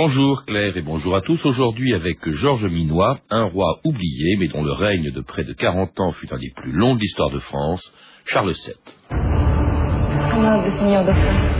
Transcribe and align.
Bonjour 0.00 0.44
Claire 0.44 0.76
et 0.76 0.82
bonjour 0.82 1.16
à 1.16 1.22
tous. 1.22 1.44
Aujourd'hui 1.44 1.92
avec 1.92 2.18
Georges 2.30 2.66
Minois, 2.66 3.18
un 3.30 3.46
roi 3.46 3.80
oublié 3.84 4.36
mais 4.38 4.46
dont 4.46 4.62
le 4.62 4.70
règne 4.70 5.10
de 5.10 5.20
près 5.20 5.42
de 5.42 5.52
40 5.52 5.98
ans 5.98 6.12
fut 6.12 6.32
un 6.32 6.38
des 6.38 6.52
plus 6.54 6.70
longs 6.70 6.94
de 6.94 7.00
l'histoire 7.00 7.30
de 7.30 7.40
France, 7.40 7.82
Charles 8.24 8.52
VII. 8.52 8.76
Amable 9.10 10.70
Seigneur 10.70 11.04
Dauphin, 11.04 11.50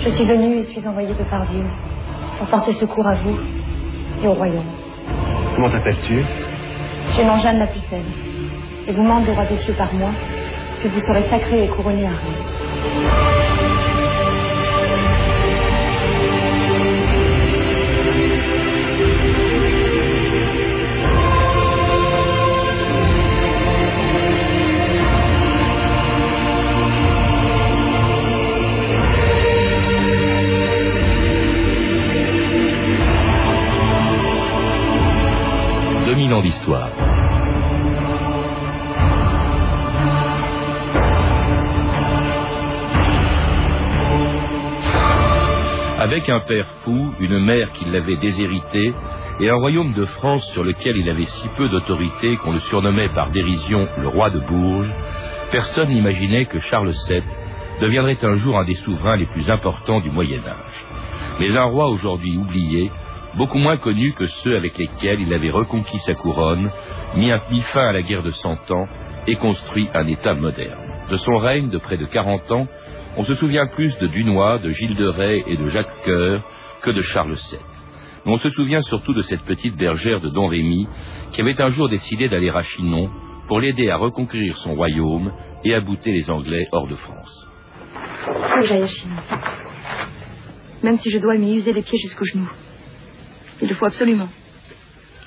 je 0.00 0.10
suis 0.10 0.26
venu 0.26 0.58
et 0.58 0.64
suis 0.64 0.86
envoyé 0.86 1.14
de 1.14 1.24
par 1.30 1.46
Dieu 1.46 1.64
pour 2.38 2.46
porter 2.48 2.74
secours 2.74 3.06
à 3.06 3.14
vous 3.14 3.38
et 4.22 4.28
au 4.28 4.34
royaume. 4.34 4.70
Comment 5.54 5.70
t'appelles-tu? 5.70 6.22
Je 7.16 7.22
nom 7.22 7.38
Jeanne 7.38 7.60
la 7.60 7.68
Pucelle 7.68 8.04
et 8.86 8.92
vous 8.92 9.02
demande 9.02 9.24
le 9.24 9.32
roi 9.32 9.46
des 9.46 9.56
cieux 9.56 9.74
par 9.78 9.94
moi 9.94 10.12
que 10.82 10.88
vous 10.88 11.00
serez 11.00 11.22
sacré 11.22 11.64
et 11.64 11.68
couronné 11.68 12.04
à 12.04 12.12
D'histoire. 36.42 36.90
Avec 45.98 46.28
un 46.28 46.40
père 46.40 46.68
fou, 46.82 47.14
une 47.20 47.38
mère 47.38 47.72
qui 47.72 47.86
l'avait 47.86 48.16
déshérité, 48.18 48.92
et 49.40 49.48
un 49.48 49.54
royaume 49.54 49.94
de 49.94 50.04
France 50.04 50.44
sur 50.52 50.62
lequel 50.62 50.96
il 50.96 51.08
avait 51.08 51.24
si 51.24 51.48
peu 51.56 51.68
d'autorité 51.68 52.36
qu'on 52.36 52.52
le 52.52 52.58
surnommait 52.58 53.08
par 53.14 53.30
dérision 53.30 53.88
le 53.98 54.08
roi 54.08 54.28
de 54.28 54.40
Bourges, 54.40 54.92
personne 55.50 55.88
n'imaginait 55.88 56.46
que 56.46 56.58
Charles 56.58 56.92
VII 57.08 57.22
deviendrait 57.80 58.18
un 58.22 58.34
jour 58.34 58.58
un 58.58 58.64
des 58.64 58.74
souverains 58.74 59.16
les 59.16 59.26
plus 59.26 59.50
importants 59.50 60.00
du 60.00 60.10
Moyen 60.10 60.40
Âge. 60.46 60.86
Mais 61.40 61.56
un 61.56 61.64
roi 61.64 61.88
aujourd'hui 61.88 62.36
oublié 62.36 62.90
beaucoup 63.36 63.58
moins 63.58 63.76
connus 63.76 64.14
que 64.14 64.26
ceux 64.26 64.56
avec 64.56 64.78
lesquels 64.78 65.20
il 65.20 65.32
avait 65.32 65.50
reconquis 65.50 65.98
sa 65.98 66.14
couronne, 66.14 66.70
mis, 67.16 67.30
un, 67.30 67.40
fin 67.72 67.88
à 67.88 67.92
la 67.92 68.02
guerre 68.02 68.22
de 68.22 68.30
Cent 68.30 68.70
Ans 68.70 68.88
et 69.26 69.36
construit 69.36 69.88
un 69.94 70.06
État 70.06 70.34
moderne. 70.34 70.78
De 71.10 71.16
son 71.16 71.36
règne 71.36 71.68
de 71.68 71.78
près 71.78 71.96
de 71.96 72.06
40 72.06 72.50
ans, 72.52 72.66
on 73.16 73.22
se 73.22 73.34
souvient 73.34 73.66
plus 73.66 73.96
de 73.98 74.06
Dunois, 74.06 74.58
de 74.58 74.70
Gilles 74.70 74.96
de 74.96 75.06
Rais 75.06 75.44
et 75.46 75.56
de 75.56 75.66
Jacques 75.66 76.04
Coeur 76.04 76.42
que 76.82 76.90
de 76.90 77.00
Charles 77.00 77.34
VII. 77.34 77.60
Mais 78.24 78.32
on 78.32 78.36
se 78.38 78.50
souvient 78.50 78.80
surtout 78.80 79.14
de 79.14 79.20
cette 79.20 79.42
petite 79.42 79.76
bergère 79.76 80.20
de 80.20 80.28
Don 80.28 80.48
Rémy 80.48 80.88
qui 81.32 81.40
avait 81.40 81.60
un 81.60 81.68
jour 81.68 81.88
décidé 81.88 82.28
d'aller 82.28 82.50
à 82.50 82.60
Chinon 82.60 83.10
pour 83.48 83.60
l'aider 83.60 83.90
à 83.90 83.96
reconquérir 83.96 84.56
son 84.56 84.74
royaume 84.74 85.32
et 85.64 85.74
à 85.74 85.80
bouter 85.80 86.10
les 86.10 86.30
Anglais 86.30 86.66
hors 86.72 86.88
de 86.88 86.96
France. 86.96 87.50
Faut 88.18 88.32
que 88.32 88.82
à 88.82 88.86
Chinon. 88.86 89.16
Même 90.82 90.96
si 90.96 91.10
je 91.10 91.18
dois 91.18 91.36
m'y 91.36 91.56
user 91.56 91.72
les 91.72 91.82
pieds 91.82 91.98
jusqu'aux 91.98 92.24
genoux. 92.24 92.50
Il 93.60 93.68
le 93.68 93.74
faut 93.74 93.86
absolument. 93.86 94.28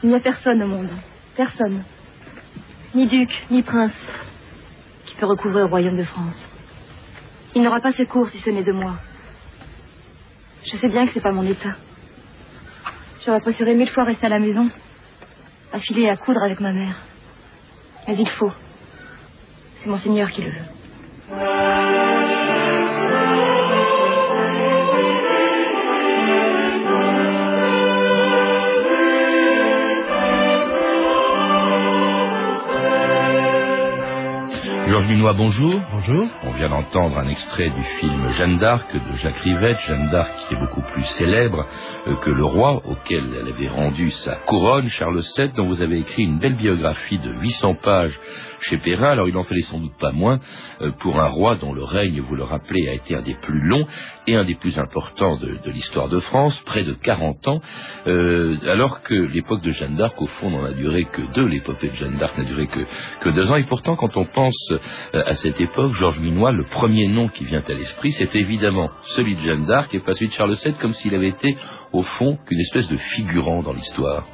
Il 0.04 0.10
n'y 0.10 0.16
a 0.16 0.20
personne 0.20 0.62
au 0.62 0.68
monde. 0.68 0.92
Personne. 1.36 1.84
Ni 2.96 3.08
duc, 3.08 3.30
ni 3.52 3.64
prince, 3.64 4.10
qui 5.06 5.16
peut 5.16 5.26
recouvrer 5.26 5.64
au 5.64 5.68
royaume 5.68 5.98
de 5.98 6.04
France. 6.04 6.50
Il 7.56 7.64
n'aura 7.64 7.82
pas 7.82 7.94
secours 7.94 8.30
si 8.30 8.38
ce 8.40 8.50
n'est 8.50 8.64
de 8.64 8.72
moi. 8.72 8.96
Je 10.64 10.76
sais 10.78 10.90
bien 10.90 11.06
que 11.06 11.14
c'est 11.14 11.22
pas 11.22 11.32
mon 11.32 11.46
état. 11.46 11.76
J'aurais 13.26 13.42
préféré 13.42 13.76
mille 13.76 13.90
fois 13.90 14.04
rester 14.04 14.26
à 14.26 14.30
la 14.30 14.40
maison, 14.40 14.70
affilée 15.74 16.10
à 16.10 16.18
coudre 16.18 16.44
avec 16.44 16.60
ma 16.60 16.72
mère. 16.72 16.96
Mais 18.08 18.16
il 18.16 18.30
faut. 18.30 18.52
C'est 19.78 19.90
mon 19.90 19.98
Seigneur 19.98 20.30
qui 20.30 20.42
le 20.42 20.52
veut. 20.52 21.69
Bonjour. 35.10 35.82
Bonjour. 35.92 36.28
On 36.44 36.52
vient 36.52 36.70
d'entendre 36.70 37.18
un 37.18 37.28
extrait 37.28 37.72
du 37.72 37.82
film 38.00 38.28
Jeanne 38.28 38.60
d'Arc 38.60 38.94
de 38.94 39.16
Jacques 39.16 39.40
Rivette. 39.40 39.80
Jeanne 39.80 40.08
d'Arc 40.12 40.30
qui 40.48 40.54
est 40.54 40.60
beaucoup 40.60 40.84
plus 40.84 41.04
célèbre 41.04 41.66
euh, 42.06 42.16
que 42.18 42.30
le 42.30 42.46
roi 42.46 42.84
auquel 42.86 43.24
elle 43.42 43.48
avait 43.48 43.70
rendu 43.70 44.12
sa 44.12 44.36
couronne, 44.36 44.86
Charles 44.86 45.22
VII, 45.36 45.52
dont 45.56 45.66
vous 45.66 45.82
avez 45.82 45.98
écrit 45.98 46.26
une 46.26 46.38
belle 46.38 46.56
biographie 46.56 47.18
de 47.18 47.32
800 47.32 47.76
pages 47.82 48.20
chez 48.62 48.78
Perrin. 48.78 49.14
Alors 49.14 49.28
il 49.28 49.36
en 49.36 49.44
fallait 49.44 49.64
sans 49.64 49.80
doute 49.80 49.98
pas 50.00 50.12
moins 50.12 50.40
euh, 50.82 50.92
pour 51.00 51.20
un 51.20 51.28
roi 51.28 51.56
dont 51.56 51.74
le 51.74 51.84
règne, 51.84 52.22
vous 52.22 52.36
le 52.36 52.44
rappelez, 52.44 52.88
a 52.88 52.94
été 52.94 53.16
un 53.16 53.24
des 53.24 53.36
plus 53.36 53.62
longs 53.62 53.88
et 54.28 54.36
un 54.36 54.46
des 54.46 54.56
plus 54.56 54.78
importants 54.78 55.38
de, 55.38 55.58
l'histoire 55.72 56.10
de 56.10 56.20
France, 56.20 56.60
près 56.68 56.84
de 56.84 56.94
40 56.94 57.48
ans, 57.48 57.62
euh, 58.06 58.58
alors 58.68 59.02
que 59.02 59.16
l'époque 59.16 59.64
de 59.64 59.72
Jeanne 59.72 59.96
d'Arc, 59.96 60.22
au 60.22 60.28
fond, 60.28 60.52
n'en 60.52 60.66
a 60.66 60.72
duré 60.72 61.06
que 61.06 61.22
deux. 61.34 61.48
L'épopée 61.48 61.90
de 61.90 61.96
Jeanne 61.96 62.18
d'Arc 62.18 62.38
n'a 62.38 62.44
duré 62.44 62.68
que, 62.68 62.86
que 63.22 63.30
deux 63.30 63.50
ans. 63.50 63.56
Et 63.56 63.66
pourtant, 63.66 63.96
quand 63.96 64.16
on 64.16 64.26
pense 64.26 64.72
à 65.14 65.36
cette 65.36 65.60
époque, 65.60 65.94
Georges 65.94 66.20
Minois, 66.20 66.52
le 66.52 66.66
premier 66.66 67.08
nom 67.08 67.30
qui 67.30 67.46
vient 67.46 67.64
à 67.68 67.74
l'esprit, 67.74 68.12
c'est 68.12 68.36
évidemment 68.36 68.90
celui 69.04 69.36
de 69.36 69.42
Jeanne 69.42 69.66
d'Arc 69.66 69.94
et 69.94 70.00
pas 70.00 70.14
celui 70.14 70.28
de 70.28 70.34
Charles 70.34 70.56
VII, 70.56 70.74
comme 70.76 70.94
s'il 70.94 71.16
avait 71.16 71.30
été, 71.30 71.58
au 71.92 72.04
fond, 72.04 72.38
qu'une 72.46 72.60
espèce 72.60 72.90
de 72.90 72.98
figurant 72.98 73.64
dans 73.64 73.74
l'histoire. 73.74 74.26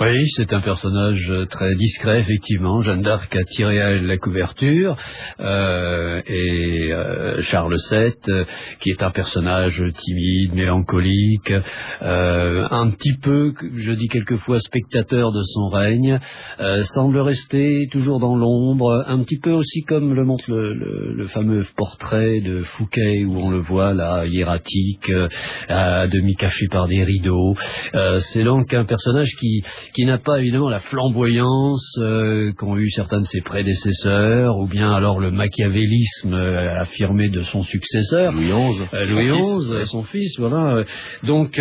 Oui, 0.00 0.28
c'est 0.36 0.52
un 0.52 0.60
personnage 0.60 1.28
très 1.50 1.74
discret, 1.74 2.20
effectivement. 2.20 2.80
Jeanne 2.82 3.02
d'Arc 3.02 3.34
a 3.34 3.42
tiré 3.42 3.82
à 3.82 3.90
elle 3.90 4.06
la 4.06 4.16
couverture. 4.16 4.96
Euh, 5.40 6.22
et 6.24 6.92
euh, 6.92 7.42
Charles 7.42 7.74
VII, 7.90 8.44
qui 8.78 8.90
est 8.90 9.02
un 9.02 9.10
personnage 9.10 9.82
timide, 9.94 10.54
mélancolique, 10.54 11.52
euh, 12.02 12.68
un 12.70 12.90
petit 12.90 13.14
peu, 13.20 13.52
je 13.74 13.90
dis 13.90 14.06
quelquefois, 14.06 14.60
spectateur 14.60 15.32
de 15.32 15.42
son 15.42 15.66
règne, 15.66 16.20
semble 16.84 17.18
rester 17.18 17.88
toujours 17.90 18.20
dans 18.20 18.36
l'ombre, 18.36 19.04
un 19.08 19.18
petit 19.24 19.40
peu 19.40 19.50
aussi 19.50 19.82
comme 19.82 20.14
le 20.14 20.24
montre 20.24 20.44
le, 20.48 21.26
fameux 21.26 21.66
portrait 21.76 22.40
de 22.40 22.62
Fouquet, 22.62 23.24
où 23.24 23.36
on 23.36 23.50
le 23.50 23.60
voit 23.60 23.94
là, 23.94 24.26
hiératique, 24.26 25.10
à 25.68 26.06
demi 26.06 26.36
caché 26.36 26.66
par 26.70 26.86
des 26.86 27.02
rideaux. 27.02 27.56
c'est 28.20 28.44
donc 28.44 28.72
un 28.72 28.84
personnage 28.84 29.34
qui 29.40 29.62
qui 29.92 30.04
n'a 30.04 30.18
pas 30.18 30.38
évidemment 30.40 30.68
la 30.68 30.80
flamboyance 30.80 31.96
euh, 31.98 32.52
qu'ont 32.52 32.76
eu 32.76 32.90
certains 32.90 33.20
de 33.20 33.26
ses 33.26 33.40
prédécesseurs, 33.40 34.58
ou 34.58 34.66
bien 34.66 34.92
alors 34.92 35.20
le 35.20 35.30
machiavélisme 35.30 36.34
euh, 36.34 36.80
affirmé 36.80 37.28
de 37.28 37.42
son 37.42 37.62
successeur. 37.62 38.32
Louis 38.32 38.46
XI. 38.46 38.84
Euh, 38.92 39.04
Louis 39.06 39.80
XI, 39.80 39.86
son 39.86 40.02
fils, 40.04 40.38
voilà. 40.38 40.84
Donc, 41.22 41.60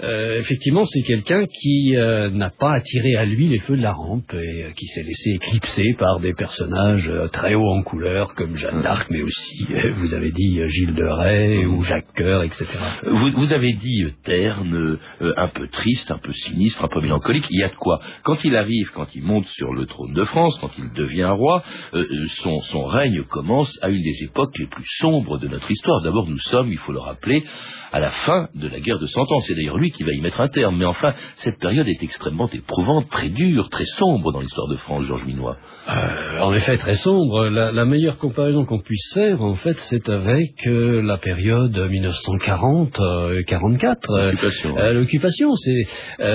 effectivement, 0.00 0.84
c'est 0.84 1.02
quelqu'un 1.02 1.46
qui 1.46 1.92
n'a 1.92 2.50
pas 2.50 2.72
attiré 2.74 3.16
à 3.16 3.24
lui 3.24 3.48
les 3.48 3.58
feux 3.58 3.76
de 3.76 3.82
la 3.82 3.92
rampe 3.92 4.34
et 4.34 4.72
qui 4.74 4.86
s'est 4.86 5.02
laissé 5.02 5.30
éclipser 5.30 5.94
par 5.98 6.20
des 6.20 6.34
personnages 6.34 7.12
très 7.32 7.54
hauts 7.54 7.70
en 7.70 7.82
couleur, 7.82 8.34
comme 8.34 8.56
Jeanne 8.56 8.82
d'Arc, 8.82 9.08
mais 9.10 9.22
aussi, 9.22 9.66
vous 9.98 10.14
avez 10.14 10.30
dit, 10.30 10.60
Gilles 10.66 10.94
de 10.94 11.04
Rais 11.04 11.64
ou 11.66 11.82
Jacques 11.82 12.12
Coeur, 12.16 12.42
etc. 12.42 12.66
Vous, 13.06 13.30
vous 13.34 13.52
avez 13.52 13.74
dit 13.74 14.04
terne, 14.24 14.98
un 15.20 15.48
peu 15.48 15.68
triste, 15.68 16.10
un 16.10 16.18
peu 16.18 16.32
sinistre, 16.32 16.84
un 16.84 16.88
peu 16.88 17.00
mélancolique 17.00 17.41
il 17.50 17.60
y 17.60 17.62
a 17.62 17.68
de 17.68 17.76
quoi. 17.76 18.00
Quand 18.22 18.44
il 18.44 18.56
arrive, 18.56 18.90
quand 18.94 19.14
il 19.14 19.22
monte 19.22 19.46
sur 19.46 19.72
le 19.72 19.86
trône 19.86 20.14
de 20.14 20.24
France, 20.24 20.58
quand 20.60 20.70
il 20.78 20.92
devient 20.92 21.32
roi, 21.36 21.62
euh, 21.94 22.06
euh, 22.10 22.26
son, 22.28 22.60
son 22.60 22.84
règne 22.84 23.22
commence 23.24 23.78
à 23.82 23.88
une 23.88 24.02
des 24.02 24.24
époques 24.24 24.56
les 24.58 24.66
plus 24.66 24.86
sombres 24.98 25.38
de 25.38 25.48
notre 25.48 25.70
histoire. 25.70 26.02
D'abord, 26.02 26.28
nous 26.28 26.38
sommes, 26.38 26.70
il 26.70 26.76
faut 26.78 26.92
le 26.92 27.00
rappeler, 27.00 27.44
à 27.92 28.00
la 28.00 28.10
fin 28.10 28.48
de 28.54 28.68
la 28.68 28.80
guerre 28.80 28.98
de 28.98 29.06
Cent 29.06 29.22
Ans. 29.22 29.40
C'est 29.40 29.54
d'ailleurs 29.54 29.78
lui 29.78 29.90
qui 29.90 30.02
va 30.02 30.12
y 30.12 30.20
mettre 30.20 30.40
un 30.40 30.48
terme. 30.48 30.76
Mais 30.78 30.84
enfin, 30.84 31.14
cette 31.36 31.58
période 31.58 31.88
est 31.88 32.02
extrêmement 32.02 32.48
éprouvante, 32.48 33.08
très 33.10 33.28
dure, 33.28 33.68
très 33.68 33.84
sombre 33.84 34.32
dans 34.32 34.40
l'histoire 34.40 34.68
de 34.68 34.76
France, 34.76 35.04
Georges 35.04 35.26
Minois. 35.26 35.58
Euh, 35.88 36.38
en 36.40 36.52
effet, 36.54 36.76
très 36.76 36.96
sombre. 36.96 37.48
La, 37.48 37.84
meilleure 37.84 38.18
comparaison 38.18 38.64
qu'on 38.64 38.80
puisse 38.80 39.12
faire, 39.12 39.42
en 39.42 39.54
fait, 39.54 39.74
c'est 39.74 40.08
avec 40.08 40.64
la 40.66 41.18
période 41.18 41.76
1940-44. 41.76 44.30
L'occupation. 44.30 44.76
L'occupation, 44.76 45.54
c'est 45.56 45.86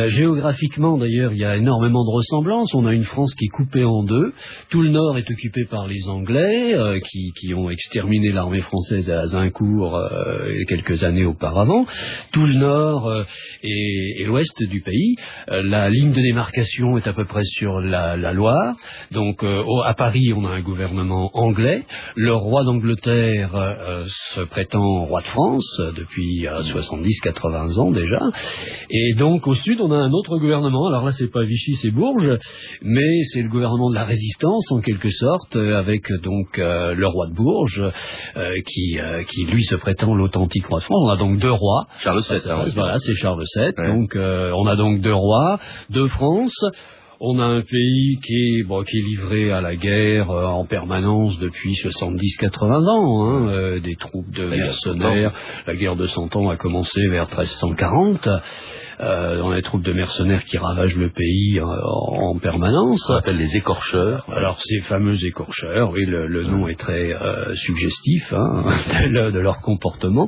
géographiquement 0.10 0.97
d'ailleurs, 0.98 1.32
il 1.34 1.40
y 1.40 1.46
a 1.46 1.56
énormément 1.56 2.04
de 2.04 2.12
ressemblances. 2.12 2.74
On 2.74 2.86
a 2.86 2.94
une 2.94 3.04
France 3.04 3.34
qui 3.36 3.46
est 3.46 3.50
coupée 3.50 3.84
en 3.84 4.04
deux. 4.04 4.34
Tout 4.70 4.82
le 4.82 4.90
nord 4.90 5.18
est 5.18 5.30
occupé 5.30 5.66
par 5.66 5.88
les 5.88 6.08
Anglais, 6.10 6.74
euh, 6.76 7.00
qui, 7.00 7.54
ont 7.54 7.70
exterminé 7.70 8.32
l'armée 8.32 8.62
française 8.62 9.10
à 9.10 9.22
Azincourt 9.22 9.96
euh, 9.96 10.64
quelques 10.68 11.04
années 11.04 11.26
auparavant. 11.26 11.86
Tout 12.32 12.46
le 12.46 12.56
nord 12.56 13.08
euh, 13.08 13.24
et, 13.64 14.24
l'ouest 14.26 14.62
du 14.64 14.82
pays. 14.82 15.16
Euh, 15.50 15.64
la 15.64 15.90
ligne 15.90 16.12
de 16.12 16.22
démarcation 16.22 16.98
est 16.98 17.08
à 17.08 17.14
peu 17.14 17.26
près 17.26 17.44
sur 17.44 17.80
la, 17.80 18.16
Loire. 18.34 18.76
Donc 19.12 19.44
à 19.44 19.94
Paris, 19.94 20.34
on 20.36 20.46
a 20.46 20.50
un 20.50 20.62
gouvernement 20.62 21.32
anglais. 21.34 21.86
Le 22.16 22.36
roi 22.36 22.64
d'Angleterre 22.64 23.52
se 24.06 24.42
prétend 24.42 25.06
roi 25.06 25.22
de 25.22 25.28
France 25.28 25.82
depuis 25.96 26.46
70-80 26.46 27.80
ans 27.80 27.92
déjà. 27.92 28.20
Et 28.90 29.14
donc 29.16 29.48
au 29.48 29.54
sud, 29.54 29.80
on 29.82 29.92
a 29.92 29.96
un 29.96 30.12
autre 30.12 30.38
gouvernement. 30.38 30.87
Alors 30.88 31.04
là, 31.04 31.12
c'est 31.12 31.32
pas 31.32 31.44
Vichy, 31.44 31.76
c'est 31.76 31.92
Bourges, 31.92 32.38
mais 32.82 33.22
c'est 33.32 33.42
le 33.42 33.50
gouvernement 33.50 33.90
de 33.90 33.96
la 33.96 34.06
résistance 34.06 34.72
en 34.72 34.82
quelque 34.82 35.10
sorte, 35.10 35.56
euh, 35.56 35.78
avec 35.78 36.12
donc 36.24 36.60
euh, 36.60 36.94
le 36.94 37.08
roi 37.08 37.28
de 37.28 37.34
Bourges, 37.34 37.84
euh, 38.36 38.56
qui, 38.66 39.00
euh, 39.00 39.24
qui 39.24 39.46
lui 39.46 39.64
se 39.64 39.76
prétend 39.76 40.16
l'authentique 40.16 40.66
roi 40.68 40.80
de 40.80 40.84
France. 40.84 41.04
On 41.06 41.10
a 41.10 41.18
donc 41.18 41.40
deux 41.40 41.52
rois. 41.52 41.88
Charles 42.00 42.22
VII. 42.22 42.40
Hein, 42.50 42.66
voilà, 42.76 42.98
c'est 43.00 43.14
Charles 43.16 43.44
VII. 43.56 43.74
Ouais. 43.78 43.88
Donc 43.88 44.16
on 44.16 44.68
a 44.68 44.76
donc 44.76 45.02
deux 45.02 45.14
rois, 45.14 45.60
deux 45.90 46.08
France. 46.08 46.56
On 47.20 47.40
a 47.40 47.46
un 47.46 47.62
pays 47.62 48.20
qui 48.24 48.60
est, 48.60 48.64
bon, 48.64 48.84
qui 48.84 49.00
est 49.00 49.02
livré 49.02 49.52
à 49.52 49.60
la 49.60 49.76
guerre 49.76 50.30
euh, 50.30 50.46
en 50.46 50.66
permanence 50.66 51.40
depuis 51.40 51.74
70-80 51.74 52.90
ans, 52.90 53.26
hein, 53.26 53.50
euh, 53.50 53.80
des 53.80 53.96
troupes 53.96 54.30
de 54.30 54.46
mercenaires. 54.46 55.34
La 55.66 55.76
guerre 55.76 55.96
de 55.96 56.06
Cent 56.06 56.36
Ans 56.36 56.50
a 56.52 56.58
commencé 56.58 57.08
vers 57.08 57.26
1340. 57.26 58.30
Euh, 59.00 59.38
dans 59.38 59.54
les 59.54 59.62
troupes 59.62 59.84
de 59.84 59.94
mercenaires 59.94 60.44
qui 60.44 60.58
ravagent 60.58 60.98
le 60.98 61.12
pays 61.12 61.62
en, 61.62 61.68
en 61.70 62.40
permanence. 62.40 63.08
On 63.12 63.14
appelle 63.14 63.38
les 63.38 63.56
écorcheurs. 63.56 64.26
Alors 64.28 64.60
ces 64.60 64.80
fameux 64.82 65.24
écorcheurs, 65.24 65.92
oui, 65.92 66.04
le, 66.06 66.26
le 66.26 66.46
nom 66.46 66.68
est 66.68 66.80
très 66.80 67.14
euh, 67.14 67.54
suggestif 67.54 68.34
hein, 68.34 68.66
de, 69.04 69.08
le, 69.08 69.32
de, 69.34 69.40
leur 69.40 69.58
comportement. 69.58 70.28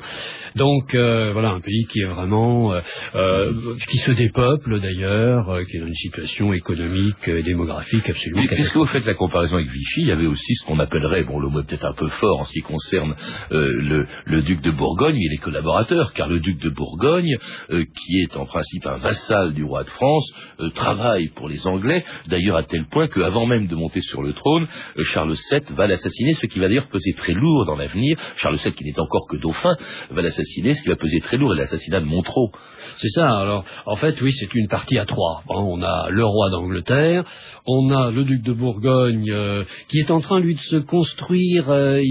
Donc 0.55 0.93
euh, 0.93 1.31
voilà, 1.33 1.49
un 1.49 1.61
pays 1.61 1.87
qui 1.87 2.01
est 2.01 2.05
vraiment, 2.05 2.75
euh, 3.15 3.51
qui 3.89 3.97
se 3.97 4.11
dépeuple 4.11 4.79
d'ailleurs, 4.79 5.61
qui 5.67 5.77
est 5.77 5.79
dans 5.79 5.87
une 5.87 5.93
situation 5.95 6.53
économique 6.53 7.27
et 7.27 7.41
démographique 7.41 8.07
absolument. 8.07 8.43
Mais 8.43 8.55
puisque 8.55 8.75
vous 8.75 8.85
faites 8.85 9.05
la 9.05 9.15
comparaison 9.15 9.55
avec 9.55 9.69
Vichy, 9.69 10.01
il 10.01 10.07
y 10.09 10.11
avait 10.11 10.27
aussi 10.27 10.53
ce 10.53 10.67
qu'on 10.67 10.77
appellerait, 10.77 11.23
bon 11.23 11.39
le 11.39 11.49
mot 11.49 11.61
est 11.61 11.67
peut-être 11.67 11.87
un 11.87 11.95
peu 11.95 12.07
fort 12.07 12.41
en 12.41 12.43
ce 12.43 12.53
qui 12.53 12.61
concerne 12.61 13.15
le, 13.49 14.05
le, 14.25 14.41
duc 14.43 14.61
de 14.61 14.69
Bourgogne 14.69 15.19
et 15.19 15.29
les 15.29 15.37
collaborateurs, 15.37 16.13
car 16.13 16.27
le 16.27 16.39
duc 16.39 16.59
de 16.59 16.69
Bourgogne, 16.69 17.35
qui 17.67 18.19
est 18.21 18.37
en 18.37 18.45
principe 18.45 18.58
un 18.85 18.97
vassal 18.97 19.53
du 19.53 19.63
roi 19.63 19.83
de 19.83 19.89
France, 19.89 20.29
euh, 20.59 20.69
travaille 20.69 21.29
pour 21.29 21.47
les 21.47 21.65
Anglais, 21.67 22.03
d'ailleurs 22.27 22.57
à 22.57 22.63
tel 22.63 22.85
point 22.85 23.07
qu'avant 23.07 23.45
même 23.45 23.67
de 23.67 23.75
monter 23.75 24.01
sur 24.01 24.21
le 24.21 24.33
trône, 24.33 24.67
euh, 24.97 25.03
Charles 25.03 25.35
VII 25.51 25.75
va 25.75 25.87
l'assassiner, 25.87 26.33
ce 26.33 26.45
qui 26.45 26.59
va 26.59 26.67
d'ailleurs 26.67 26.89
peser 26.89 27.13
très 27.13 27.33
lourd 27.33 27.65
dans 27.65 27.75
l'avenir. 27.75 28.17
Charles 28.35 28.57
VII, 28.57 28.73
qui 28.73 28.83
n'est 28.83 28.99
encore 28.99 29.27
que 29.29 29.37
dauphin, 29.37 29.75
va 30.11 30.21
l'assassiner, 30.21 30.73
ce 30.73 30.81
qui 30.81 30.89
va 30.89 30.95
peser 30.95 31.19
très 31.19 31.37
lourd, 31.37 31.53
est 31.53 31.57
l'assassinat 31.57 31.99
de 31.99 32.05
Montreux. 32.05 32.49
C'est 32.95 33.09
ça, 33.09 33.29
alors 33.29 33.63
en 33.85 33.95
fait 33.95 34.19
oui, 34.21 34.31
c'est 34.33 34.53
une 34.53 34.67
partie 34.67 34.97
à 34.97 35.05
trois. 35.05 35.43
Bon, 35.47 35.77
on 35.77 35.81
a 35.81 36.09
le 36.09 36.25
roi 36.25 36.49
d'Angleterre, 36.49 37.23
on 37.65 37.89
a 37.91 38.11
le 38.11 38.23
duc 38.23 38.41
de 38.43 38.53
Bourgogne, 38.53 39.29
euh, 39.31 39.63
qui 39.89 39.99
est 39.99 40.11
en 40.11 40.19
train, 40.19 40.39
lui, 40.39 40.55
de 40.55 40.59
se 40.59 40.77
construire 40.77 41.69
euh, 41.69 42.01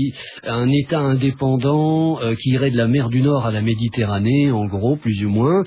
un 0.44 0.68
État 0.70 1.00
indépendant 1.00 2.20
euh, 2.20 2.34
qui 2.34 2.50
irait 2.50 2.70
de 2.70 2.76
la 2.76 2.86
mer 2.86 3.08
du 3.08 3.22
Nord 3.22 3.46
à 3.46 3.50
la 3.50 3.62
Méditerranée, 3.62 4.50
en 4.50 4.66
gros, 4.66 4.96
plus 4.96 5.24
ou 5.24 5.28
moins, 5.28 5.64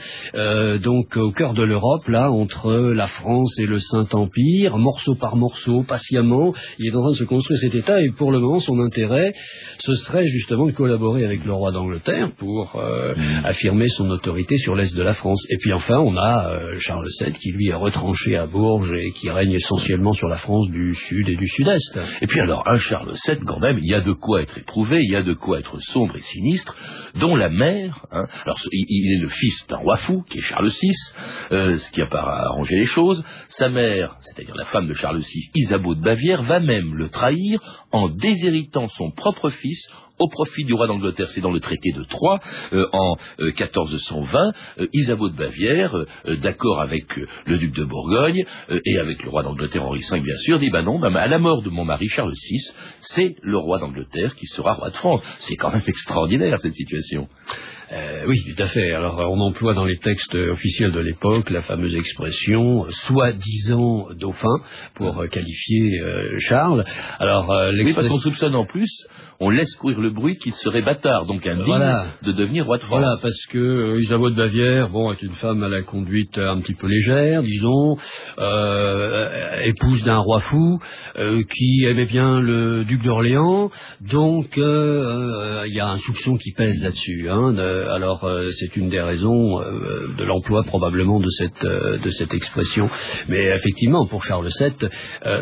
donc 0.78 1.18
au 1.18 1.32
cœur 1.32 1.54
de 1.54 1.64
l'Europe, 1.64 2.08
là, 2.08 2.32
entre 2.32 2.72
la 2.74 3.08
France 3.08 3.58
et 3.60 3.66
le 3.66 3.80
Saint-Empire, 3.80 4.78
morceau 4.78 5.16
par 5.16 5.36
morceau, 5.36 5.84
patiemment, 5.84 6.54
il 6.80 6.88
est 6.88 6.96
en 6.96 7.02
train 7.02 7.12
de 7.12 7.18
se 7.18 7.24
construire 7.24 7.60
cet 7.60 7.76
État, 7.76 8.02
et 8.02 8.10
pour 8.12 8.32
le 8.32 8.40
moment, 8.40 8.60
son 8.60 8.80
intérêt, 8.80 9.34
ce 9.80 9.94
serait 9.96 10.26
justement 10.28 10.68
de 10.68 10.72
collaborer 10.72 11.26
avec 11.26 11.46
le 11.46 11.54
roi 11.54 11.72
d'Angleterre 11.72 12.32
pour 12.38 12.76
mmh. 12.76 13.46
affirmer 13.46 13.90
son 13.90 14.10
autorité 14.10 14.58
sur 14.58 14.76
l'Est 14.76 14.96
de 14.96 15.04
la 15.04 15.14
France. 15.14 15.46
Et 15.50 15.58
puis 15.58 15.74
enfin, 15.74 16.00
on 16.00 16.16
a 16.18 16.50
euh, 16.50 16.80
Charles 16.80 17.08
VII 17.20 17.34
qui 17.34 17.52
lui 17.52 17.70
est 17.70 17.74
retranché 17.74 18.36
à 18.36 18.46
Bourges 18.46 18.94
et 18.94 19.12
qui 19.12 19.30
règne 19.30 19.54
essentiellement 19.54 20.14
sur 20.14 20.28
la 20.28 20.38
France 20.38 20.70
du 20.70 20.94
sud 20.94 21.30
et 21.30 21.36
du 21.36 21.48
sud-est. 21.48 22.00
Et 22.22 22.28
puis 22.28 22.40
alors, 22.40 22.64
un 22.68 22.78
Charles 22.78 23.14
VII, 23.28 23.40
quand 23.46 23.60
même, 23.60 23.80
il 23.80 23.90
y 23.90 23.94
a 23.94 24.02
de 24.02 24.14
quoi 24.14 24.42
être 24.42 24.58
éprouvé, 24.58 25.00
il 25.02 25.12
y 25.12 25.16
a 25.16 25.24
de 25.24 25.34
quoi 25.34 25.60
être 25.60 25.80
sombre 25.80 26.16
et 26.16 26.22
sinistre, 26.22 26.76
dont 27.20 27.36
la 27.36 27.50
mère, 27.50 28.06
hein, 28.12 28.26
alors 28.46 28.60
il, 28.72 28.86
il, 28.90 29.18
est 29.18 29.22
le 29.22 29.30
fils 29.30 29.66
d'un 29.68 29.78
roi 29.78 29.96
fou, 29.98 30.24
qui 30.30 30.40
est 30.40 30.42
Charles 30.42 30.61
VI, 30.68 30.92
euh, 31.52 31.78
ce 31.78 31.92
qui 31.92 32.00
n'a 32.00 32.08
pas 32.08 32.22
arrangé 32.22 32.76
les 32.76 32.86
choses. 32.86 33.24
Sa 33.50 33.70
mère, 33.70 34.18
c'est-à-dire 34.22 34.56
la 34.56 34.66
femme 34.66 34.88
de 34.88 34.94
Charles 34.94 35.20
VI, 35.20 35.50
Isabeau 35.56 35.96
de 35.96 36.02
Bavière, 36.02 36.44
va 36.44 36.60
même 36.60 36.96
le 36.96 37.10
trahir 37.10 37.60
en 37.92 38.10
déshéritant 38.10 38.88
son 38.90 39.12
propre 39.12 39.50
fils 39.50 39.90
au 40.22 40.28
profit 40.28 40.64
du 40.64 40.74
roi 40.74 40.86
d'Angleterre, 40.86 41.30
c'est 41.32 41.42
dans 41.42 41.52
le 41.52 41.60
traité 41.60 41.92
de 41.94 42.04
Troyes, 42.04 42.40
euh, 42.74 42.88
en 42.94 43.16
euh, 43.40 43.46
1420, 43.46 44.54
euh, 44.78 44.88
Isabeau 44.94 45.30
de 45.30 45.36
Bavière, 45.36 45.96
d'accord 46.42 46.80
avec 46.80 47.06
le 47.46 47.58
duc 47.58 47.74
de 47.74 47.84
Bourgogne 47.84 48.44
et 48.70 48.98
avec 49.00 49.24
le 49.24 49.30
roi 49.30 49.42
d'Angleterre 49.42 49.84
Henri 49.84 50.02
V, 50.12 50.20
bien 50.20 50.38
sûr, 50.38 50.60
dit 50.60 50.70
bah 50.70 50.84
non, 50.84 51.02
à 51.02 51.28
la 51.28 51.40
mort 51.40 51.64
de 51.64 51.70
mon 51.70 51.86
mari 51.86 52.08
Charles 52.08 52.34
VI, 52.34 52.60
c'est 53.00 53.36
le 53.42 53.58
roi 53.58 53.80
d'Angleterre 53.80 54.36
qui 54.36 54.46
sera 54.46 54.74
roi 54.74 54.92
de 54.92 54.96
France. 54.96 55.22
C'est 55.40 55.56
quand 55.56 55.72
même 55.72 55.82
extraordinaire 55.88 56.60
cette 56.60 56.76
situation. 56.76 57.28
Euh, 57.92 58.24
oui, 58.26 58.38
tout 58.56 58.64
à 58.64 58.68
fait. 58.68 58.92
Alors, 58.94 59.20
on 59.30 59.40
emploie 59.42 59.74
dans 59.74 59.86
les 59.86 59.98
textes 59.98 60.36
officiels 60.36 60.94
de 60.94 61.00
l'époque 61.00 61.50
la 61.50 61.62
fameuse 61.62 61.96
expression 61.96 62.86
soi-disant 62.90 64.08
dauphin 64.18 64.56
pour 64.96 65.22
euh, 65.22 65.28
qualifier 65.28 66.00
euh, 66.00 66.40
Charles. 66.40 66.86
Alors, 67.20 67.52
euh, 67.52 67.72
oui, 67.74 67.94
parce 67.94 68.08
qu'on 68.08 68.20
soupçonne 68.20 68.56
en 68.56 68.66
plus, 68.66 68.90
on 69.42 69.50
laisse 69.50 69.76
courir 69.76 70.00
le 70.00 70.12
bruit 70.12 70.38
qu'il 70.38 70.54
serait 70.54 70.84
bâtard, 70.84 71.26
donc 71.26 71.46
indigne 71.46 71.66
voilà. 71.66 72.06
de 72.24 72.32
devenir 72.32 72.66
roi 72.66 72.78
de 72.78 72.84
France. 72.84 73.00
Voilà, 73.00 73.18
parce 73.22 73.46
que 73.50 74.00
Isabeau 74.00 74.30
de 74.30 74.36
Bavière, 74.36 74.90
bon, 74.90 75.12
est 75.12 75.22
une 75.22 75.34
femme 75.34 75.64
à 75.64 75.68
la 75.68 75.82
conduite 75.82 76.38
un 76.38 76.60
petit 76.62 76.76
peu 76.76 76.88
légère, 76.88 77.44
disons, 77.44 77.98
épouse 79.66 80.04
d'un 80.04 80.20
roi 80.20 80.42
fou 80.42 80.80
qui 81.50 81.86
aimait 81.86 82.06
bien 82.06 82.40
le 82.40 82.86
duc 82.86 83.04
d'Orléans, 83.04 83.72
donc 84.00 84.56
il 84.56 85.74
y 85.74 85.80
a 85.80 85.90
un 85.90 85.98
soupçon 85.98 86.38
qui 86.38 86.52
pèse 86.52 86.82
là-dessus. 86.84 87.28
Hein, 87.30 87.54
de, 87.54 87.81
alors 87.90 88.24
euh, 88.24 88.48
c'est 88.52 88.76
une 88.76 88.90
des 88.90 89.02
raisons 89.02 89.62
euh, 89.62 90.08
de 90.18 90.24
l'emploi 90.24 90.64
probablement 90.64 91.20
de 91.20 91.30
cette 91.30 91.64
euh, 91.64 91.98
de 91.98 92.10
cette 92.10 92.34
expression. 92.34 92.90
Mais 93.28 93.56
effectivement, 93.56 94.06
pour 94.06 94.24
Charles 94.24 94.48
VII, 94.48 94.90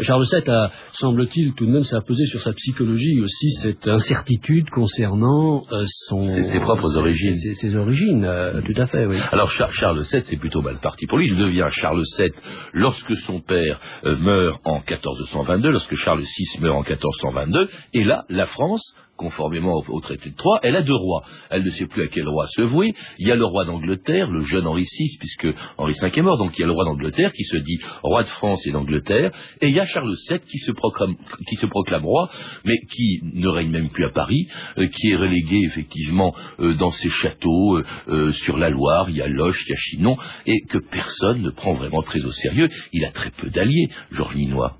Charles 0.01 0.25
VII 0.31 0.49
a, 0.49 0.71
semble-t-il, 0.93 1.53
tout 1.53 1.65
de 1.65 1.71
même, 1.71 1.83
ça 1.83 1.97
a 1.97 2.01
pesé 2.01 2.25
sur 2.25 2.41
sa 2.41 2.53
psychologie 2.53 3.19
aussi 3.21 3.49
cette 3.61 3.87
incertitude 3.87 4.69
concernant 4.69 5.63
son 5.85 6.23
ses, 6.23 6.43
ses, 6.43 6.59
propres 6.59 6.97
origines. 6.97 7.35
Ses, 7.35 7.53
ses 7.53 7.75
origines, 7.75 8.29
tout 8.65 8.81
à 8.81 8.87
fait. 8.87 9.05
Oui. 9.05 9.17
Alors 9.31 9.51
Char 9.51 9.73
Charles 9.73 10.01
VII, 10.01 10.21
c'est 10.23 10.37
plutôt 10.37 10.61
mal 10.61 10.79
parti 10.79 11.05
pour 11.07 11.17
lui. 11.17 11.27
Il 11.27 11.37
devient 11.37 11.67
Charles 11.71 12.03
VII 12.17 12.31
lorsque 12.73 13.15
son 13.15 13.41
père 13.41 13.79
meurt 14.03 14.61
en 14.65 14.81
1422, 14.87 15.69
lorsque 15.69 15.95
Charles 15.95 16.21
VI 16.21 16.61
meurt 16.61 16.75
en 16.75 16.83
1422, 16.83 17.69
et 17.93 18.03
là, 18.03 18.25
la 18.29 18.45
France 18.45 18.95
conformément 19.19 19.83
au, 19.89 19.99
traité 19.99 20.29
de 20.29 20.35
Troyes, 20.35 20.59
elle 20.63 20.77
a 20.77 20.81
deux 20.81 20.95
rois. 20.95 21.23
Elle 21.49 21.63
ne 21.63 21.69
sait 21.69 21.87
plus 21.87 22.03
à 22.03 22.07
quel 22.07 22.27
roi 22.27 22.47
se 22.47 22.61
vouer. 22.61 22.93
Il 23.19 23.27
y 23.27 23.31
a 23.31 23.35
le 23.35 23.45
roi 23.45 23.65
d'Angleterre, 23.65 24.31
le 24.31 24.39
jeune 24.39 24.65
Henri 24.65 24.83
VI, 24.83 25.17
puisque 25.19 25.47
Henri 25.77 25.93
V 26.01 26.09
est 26.15 26.21
mort, 26.21 26.37
donc 26.37 26.57
il 26.57 26.61
y 26.61 26.63
a 26.63 26.67
le 26.67 26.71
roi 26.71 26.85
d'Angleterre 26.85 27.33
qui 27.33 27.43
se 27.43 27.57
dit 27.57 27.79
roi 28.01 28.23
de 28.23 28.29
France 28.29 28.65
et 28.65 28.71
d'Angleterre, 28.71 29.31
et 29.59 29.67
il 29.67 29.75
y 29.75 29.79
a 29.79 29.83
Charles 29.83 30.15
VII 30.29 30.39
qui 30.39 30.57
se 30.57 30.71
proclame, 30.71 32.05
roi, 32.05 32.29
mais 32.63 32.77
qui 32.89 33.19
ne 33.23 33.49
règne 33.49 33.71
même 33.71 33.89
plus 33.89 34.05
à 34.05 34.09
Paris, 34.09 34.47
euh, 34.77 34.87
qui 34.87 35.09
est 35.09 35.17
relégué 35.17 35.59
effectivement 35.65 36.33
euh, 36.61 36.73
dans 36.75 36.91
ses 36.91 37.09
châteaux 37.09 37.81
euh, 38.07 38.29
sur 38.31 38.57
la 38.57 38.69
Loire, 38.69 39.09
il 39.09 39.17
y 39.17 39.21
a 39.21 39.27
Loche, 39.27 39.65
il 39.67 39.71
y 39.71 39.73
a 39.73 39.77
Chinon, 39.77 40.17
et 40.45 40.61
que 40.61 40.77
personne 40.77 41.41
ne 41.41 41.49
prend 41.49 41.73
vraiment 41.73 42.03
très 42.03 42.23
au 42.25 42.31
sérieux. 42.31 42.69
Il 42.93 43.03
a 43.03 43.11
très 43.11 43.31
peu 43.31 43.49
d'alliés, 43.49 43.89
Georges 44.11 44.35
Ninois. 44.35 44.77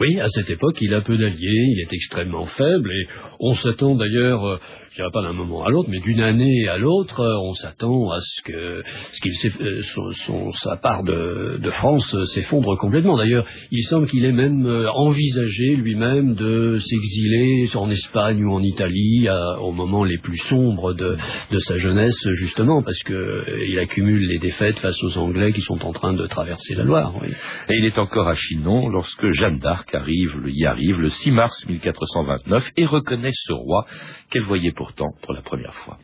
Oui, 0.00 0.20
à 0.20 0.28
cette 0.28 0.50
époque, 0.50 0.76
il 0.80 0.92
a 0.94 1.02
peu 1.02 1.16
d'alliés, 1.16 1.66
il 1.72 1.80
est 1.80 1.92
extrêmement 1.92 2.46
faible, 2.46 2.90
et 2.90 3.06
on 3.40 3.54
s'attend 3.54 3.94
d'ailleurs, 3.94 4.44
euh, 4.44 4.58
je 4.94 5.00
dirais 5.00 5.10
pas 5.12 5.22
d'un 5.22 5.32
moment 5.32 5.64
à 5.64 5.70
l'autre, 5.70 5.88
mais 5.90 5.98
d'une 5.98 6.20
année 6.20 6.68
à 6.68 6.78
l'autre, 6.78 7.18
euh, 7.18 7.36
on 7.42 7.54
s'attend 7.54 8.12
à 8.12 8.20
ce 8.20 8.42
que 8.42 8.80
ce 9.10 9.20
qu'il 9.20 9.32
euh, 9.60 9.82
son, 9.82 10.12
son, 10.12 10.52
sa 10.52 10.76
part 10.76 11.02
de, 11.02 11.58
de 11.60 11.70
France 11.70 12.14
s'effondre 12.32 12.78
complètement. 12.78 13.16
D'ailleurs, 13.16 13.44
il 13.72 13.82
semble 13.82 14.06
qu'il 14.06 14.24
ait 14.24 14.30
même 14.30 14.66
envisagé 14.94 15.74
lui-même 15.74 16.36
de 16.36 16.76
s'exiler 16.78 17.68
en 17.74 17.90
Espagne 17.90 18.44
ou 18.44 18.52
en 18.52 18.62
Italie 18.62 19.26
à, 19.26 19.60
au 19.62 19.72
moment 19.72 20.04
les 20.04 20.18
plus 20.18 20.36
sombres 20.36 20.92
de, 20.92 21.16
de 21.50 21.58
sa 21.58 21.76
jeunesse, 21.78 22.28
justement, 22.28 22.80
parce 22.84 22.98
que 23.00 23.64
il 23.68 23.80
accumule 23.80 24.28
les 24.28 24.38
défaites 24.38 24.78
face 24.78 25.02
aux 25.02 25.18
Anglais 25.18 25.52
qui 25.52 25.62
sont 25.62 25.84
en 25.84 25.90
train 25.90 26.12
de 26.12 26.26
traverser 26.28 26.76
la 26.76 26.84
Loire. 26.84 27.14
Oui. 27.20 27.30
Et 27.68 27.78
il 27.78 27.84
est 27.84 27.98
encore 27.98 28.28
à 28.28 28.34
Chinon 28.34 28.88
lorsque 28.90 29.28
Jeanne 29.32 29.58
d'Arc 29.58 29.92
arrive, 29.92 30.30
y 30.46 30.66
arrive 30.66 31.00
le 31.00 31.08
6 31.08 31.32
mars 31.32 31.66
1429 31.66 32.70
et 32.76 32.86
reconnaît 32.86 33.32
ce 33.32 33.52
roi 33.52 33.86
qu'elle 34.30 34.44
voyait 34.44 34.70
pourtant 34.84 35.14
pour 35.22 35.32
la 35.32 35.40
première 35.40 35.72
fois. 35.76 35.96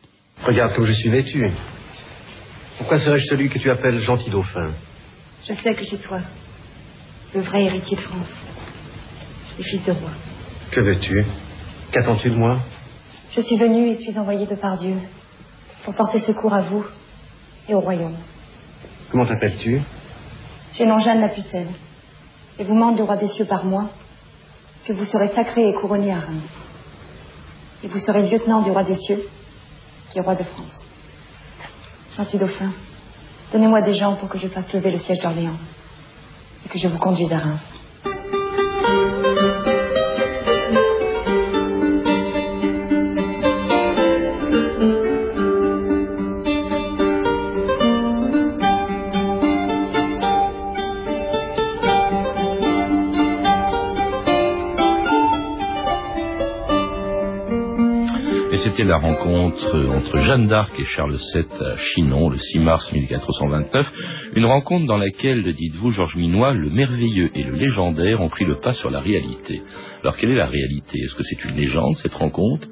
Regarde 0.43 0.73
comme 0.73 0.85
je 0.85 0.91
suis 0.91 1.09
vêtu. 1.09 1.45
Pourquoi 2.79 2.97
serais-je 2.97 3.27
celui 3.27 3.47
que 3.47 3.59
tu 3.59 3.69
appelles 3.69 3.99
gentil 3.99 4.31
dauphin 4.31 4.71
Je 5.47 5.53
sais 5.53 5.75
que 5.75 5.83
c'est 5.83 6.01
toi, 6.01 6.21
le 7.35 7.41
vrai 7.41 7.65
héritier 7.65 7.95
de 7.95 8.01
France, 8.01 8.43
le 9.59 9.63
fils 9.63 9.83
de 9.83 9.91
roi. 9.91 10.09
Que 10.71 10.81
veux-tu 10.81 11.23
Qu'attends-tu 11.91 12.31
de 12.31 12.35
moi 12.35 12.59
Je 13.35 13.41
suis 13.41 13.55
venu 13.55 13.87
et 13.87 13.93
suis 13.93 14.17
envoyé 14.17 14.47
de 14.47 14.55
par 14.55 14.77
Dieu 14.77 14.95
pour 15.83 15.93
porter 15.93 16.17
secours 16.17 16.55
à 16.55 16.61
vous 16.61 16.83
et 17.69 17.75
au 17.75 17.81
royaume. 17.81 18.17
Comment 19.11 19.25
t'appelles-tu 19.25 19.79
J'ai 20.73 20.85
nom 20.87 20.97
Jeanne 20.97 21.21
la 21.21 21.29
Pucelle 21.29 21.69
et 22.57 22.63
vous 22.63 22.73
mande 22.73 22.97
le 22.97 23.03
roi 23.03 23.17
des 23.17 23.27
cieux 23.27 23.45
par 23.45 23.63
moi 23.63 23.91
que 24.85 24.93
vous 24.93 25.05
serez 25.05 25.27
sacré 25.27 25.69
et 25.69 25.73
couronné 25.75 26.11
à 26.11 26.19
Reims. 26.21 26.70
Et 27.83 27.87
vous 27.87 27.97
serez 27.97 28.29
lieutenant 28.29 28.61
du 28.61 28.71
roi 28.71 28.83
des 28.83 28.95
cieux, 28.95 29.27
qui 30.11 30.19
est 30.19 30.21
roi 30.21 30.35
de 30.35 30.43
France. 30.43 30.85
Gentil 32.17 32.37
dauphin, 32.37 32.71
donnez-moi 33.51 33.81
des 33.81 33.93
gens 33.93 34.15
pour 34.15 34.29
que 34.29 34.37
je 34.37 34.47
fasse 34.47 34.71
lever 34.73 34.91
le 34.91 34.99
siège 34.99 35.19
d'Orléans 35.19 35.57
et 36.65 36.69
que 36.69 36.77
je 36.77 36.87
vous 36.87 36.99
conduise 36.99 37.31
à 37.31 37.39
Reims. 37.39 37.80
La 58.91 58.97
rencontre 58.97 59.73
entre 59.89 60.19
Jeanne 60.25 60.49
d'Arc 60.49 60.77
et 60.77 60.83
Charles 60.83 61.15
VII 61.33 61.45
à 61.61 61.77
Chinon 61.77 62.27
le 62.29 62.37
6 62.37 62.59
mars 62.59 62.91
1429. 62.91 63.89
Une 64.35 64.45
rencontre 64.45 64.85
dans 64.85 64.97
laquelle, 64.97 65.43
dites-vous, 65.53 65.91
Georges 65.91 66.17
Minois, 66.17 66.51
le 66.51 66.69
merveilleux 66.69 67.31
et 67.33 67.43
le 67.43 67.53
légendaire 67.53 68.19
ont 68.19 68.27
pris 68.27 68.43
le 68.43 68.59
pas 68.59 68.73
sur 68.73 68.91
la 68.91 68.99
réalité. 68.99 69.61
Alors 70.01 70.17
quelle 70.17 70.31
est 70.31 70.35
la 70.35 70.45
réalité? 70.45 70.99
Est-ce 70.99 71.15
que 71.15 71.23
c'est 71.23 71.41
une 71.45 71.55
légende, 71.55 71.95
cette 71.95 72.15
rencontre? 72.15 72.67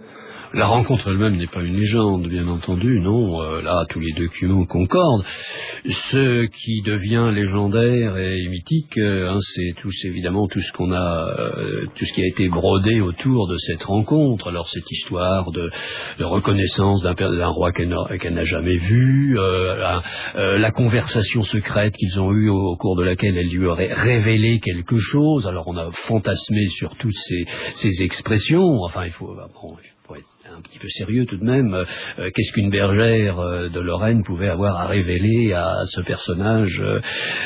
La 0.53 0.65
rencontre 0.65 1.09
elle-même 1.09 1.35
n'est 1.35 1.47
pas 1.47 1.61
une 1.61 1.75
légende, 1.75 2.27
bien 2.27 2.47
entendu, 2.47 2.99
non. 2.99 3.41
Euh, 3.41 3.61
là, 3.61 3.85
tous 3.87 3.99
les 3.99 4.13
documents 4.13 4.65
concordent. 4.65 5.23
Ce 5.85 6.45
qui 6.47 6.81
devient 6.81 7.29
légendaire 7.33 8.17
et 8.17 8.47
mythique, 8.49 8.97
euh, 8.97 9.29
hein, 9.29 9.39
c'est 9.41 9.73
tout, 9.79 9.91
évidemment 10.05 10.47
tout 10.47 10.59
ce 10.59 10.71
qu'on 10.73 10.91
a, 10.91 11.35
euh, 11.37 11.85
tout 11.93 12.05
ce 12.05 12.13
qui 12.13 12.23
a 12.23 12.27
été 12.27 12.49
brodé 12.49 12.99
autour 12.99 13.47
de 13.47 13.57
cette 13.57 13.83
rencontre. 13.83 14.47
Alors 14.47 14.67
cette 14.69 14.89
histoire 14.89 15.51
de, 15.51 15.69
reconnaissance 16.19 17.03
d'un 17.03 17.47
roi 17.47 17.71
qu'elle 17.71 17.89
n'a 18.33 18.43
jamais 18.43 18.77
vu, 18.77 19.37
la, 19.37 20.71
conversation 20.71 21.43
secrète 21.43 21.95
qu'ils 21.95 22.19
ont 22.19 22.31
eue 22.31 22.49
au, 22.49 22.75
cours 22.75 22.95
de 22.95 23.03
laquelle 23.03 23.37
elle 23.37 23.49
lui 23.49 23.65
aurait 23.65 23.93
révélé 23.93 24.59
quelque 24.59 24.97
chose. 24.97 25.47
Alors 25.47 25.67
on 25.67 25.77
a 25.77 25.91
fantasmé 25.91 26.67
sur 26.67 26.95
toutes 26.97 27.17
ces, 27.75 28.03
expressions. 28.03 28.81
Enfin, 28.83 29.05
il 29.05 29.11
faut, 29.11 29.27
bon, 29.27 29.75
il 29.83 29.89
faut 29.89 29.98
être 30.15 30.29
un 30.57 30.61
petit 30.61 30.79
peu 30.79 30.87
sérieux 30.89 31.25
tout 31.25 31.37
de 31.37 31.43
même, 31.43 31.73
euh, 31.73 32.29
qu'est-ce 32.33 32.51
qu'une 32.53 32.69
bergère 32.69 33.39
euh, 33.39 33.69
de 33.69 33.79
Lorraine 33.79 34.23
pouvait 34.23 34.49
avoir 34.49 34.77
à 34.77 34.87
révéler 34.87 35.53
à 35.53 35.85
ce 35.85 36.01
personnage 36.01 36.81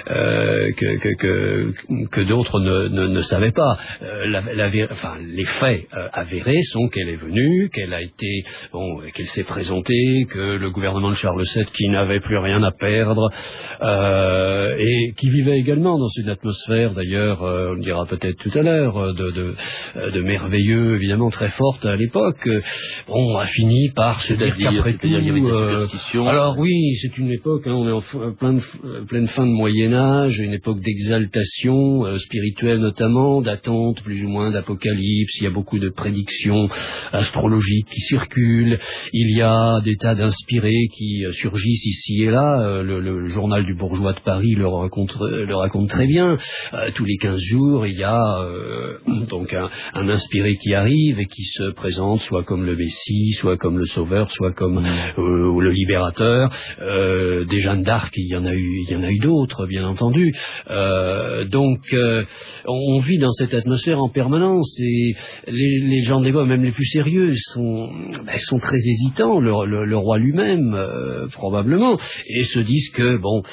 euh, 0.10 0.72
que, 0.78 2.22
d'autres 2.22 2.60
ne, 2.60 3.22
savaient 3.22 3.52
pas? 3.52 3.78
Enfin, 4.92 5.18
les 5.22 5.46
faits 5.60 5.88
avérés 6.14 6.62
sont 6.64 6.88
qu'elle 6.90 7.10
est 7.10 7.18
venue, 7.18 7.70
qu'elle 7.70 7.94
a 7.94 8.02
été, 8.02 8.44
bon, 8.72 9.02
qu'elle 9.14 9.28
s'est 9.28 9.44
présentée, 9.44 10.26
que 10.30 10.58
le 10.58 10.70
gouvernement 10.70 11.10
de 11.10 11.16
Charles 11.16 11.44
VII, 11.56 11.66
qui 11.74 11.90
n'avait 11.90 12.20
plus 12.20 12.38
rien 12.38 12.64
à 12.64 12.72
perdre, 12.72 13.30
et 14.80 15.14
qui 15.18 15.30
vivait 15.30 15.60
également 15.60 15.98
dans 15.98 16.10
une 16.18 16.30
atmosphère, 16.30 16.94
d'ailleurs, 16.94 17.42
on 17.42 17.74
le 17.74 17.82
dira 17.82 18.06
peut-être 18.06 18.38
tout 18.38 18.58
à 18.58 18.62
l'heure, 18.62 19.14
de, 19.14 19.56
de 19.96 20.22
merveilleux, 20.22 20.96
évidemment 20.96 21.30
très 21.30 21.50
forte 21.50 21.86
à 21.86 21.96
l'époque, 21.96 22.48
on 23.08 23.38
a 23.38 23.46
fini 23.46 23.90
par 23.90 24.22
se 24.22 24.34
dire 24.34 24.56
qu'après 24.58 24.94
tout... 24.94 25.08
Euh, 25.08 26.26
alors 26.26 26.58
oui, 26.58 26.96
c'est 27.02 27.18
une 27.18 27.32
époque, 27.32 27.68
hein, 27.68 27.74
on 27.74 27.88
est 27.88 27.92
en 27.92 28.02
plein 28.34 28.54
de, 28.54 29.06
pleine 29.06 29.28
fin 29.28 29.46
de 29.46 29.52
Moyen 29.52 29.94
Âge, 29.94 30.40
une 30.40 30.54
époque 30.54 30.80
d'exaltation 30.80 32.06
euh, 32.06 32.18
spirituelle 32.18 32.80
notamment, 32.80 33.42
d'attente 33.42 34.02
plus 34.04 34.24
ou 34.26 34.30
moins 34.30 34.52
d'apocalypse, 34.52 35.38
il 35.40 35.44
y 35.44 35.48
a 35.48 35.52
beaucoup 35.52 35.80
de 35.80 35.90
prédictions 35.90 36.70
astrologiques 37.12 37.88
qui 37.90 38.02
circulent, 38.02 38.80
il 39.14 39.38
y 39.38 39.42
a 39.42 39.82
des 39.84 39.96
tas 39.96 40.16
d'inspirés 40.16 40.88
qui 40.96 41.26
euh, 41.26 41.32
surgissent 41.34 41.86
ici 41.86 42.24
et 42.24 42.30
là, 42.30 42.82
le, 42.84 43.00
le, 43.00 43.26
journal 43.28 43.66
du 43.66 43.76
bourgeois 43.76 44.14
de 44.14 44.20
Paris 44.20 44.54
le 44.56 44.68
raconte, 44.68 45.16
le 45.20 45.56
raconte 45.56 45.90
très 45.90 46.06
bien, 46.06 46.38
tous 46.94 47.06
les 47.06 47.18
15 47.18 47.40
jours 47.40 47.86
il 47.86 47.98
y 47.98 48.04
a 48.04 48.48
donc 49.30 49.54
un, 49.54 49.70
un 49.94 50.10
inspiré 50.10 50.56
qui 50.56 50.74
arrive 50.74 51.20
et 51.20 51.26
qui 51.26 51.44
se 51.44 51.72
présente 51.72 52.22
soit 52.22 52.43
comme 52.44 52.66
le 52.66 52.78
soit 53.34 53.58
comme 53.58 53.78
le 53.78 53.86
Sauveur, 53.86 54.32
soit 54.32 54.54
comme 54.54 54.82
mm. 54.82 54.86
euh, 55.18 55.62
le 55.62 55.72
Libérateur. 55.72 56.50
Euh, 56.82 57.46
des 57.46 57.60
Jeanne 57.60 57.84
d'Arc, 57.84 58.14
il 58.18 58.28
y 58.28 58.36
en 58.36 58.46
a 58.46 58.54
eu, 58.54 58.82
il 58.88 58.92
y 58.92 58.96
en 58.96 59.04
a 59.04 59.12
eu 59.12 59.20
d'autres, 59.20 59.66
bien 59.66 59.86
entendu. 59.86 60.34
Euh, 60.70 61.46
donc, 61.46 61.96
on 62.66 63.00
vit 63.00 63.18
dans 63.18 63.32
cette 63.32 63.54
atmosphère 63.54 64.00
en 64.00 64.10
permanence 64.10 64.80
et 64.80 65.16
les, 65.48 66.04
gens 66.04 66.22
des 66.22 66.32
voix, 66.32 66.46
même 66.46 66.64
les 66.64 66.72
plus 66.72 66.86
sérieux, 66.86 67.34
sont, 67.36 67.90
ben, 68.26 68.38
sont 68.38 68.60
très 68.60 68.78
hésitants. 68.78 69.40
Le, 69.40 69.98
roi 69.98 70.18
lui-même, 70.18 70.78
probablement, 71.32 71.98
et 72.28 72.44
se 72.44 72.60
disent 72.60 72.90
que 72.90 73.18
bon. 73.18 73.44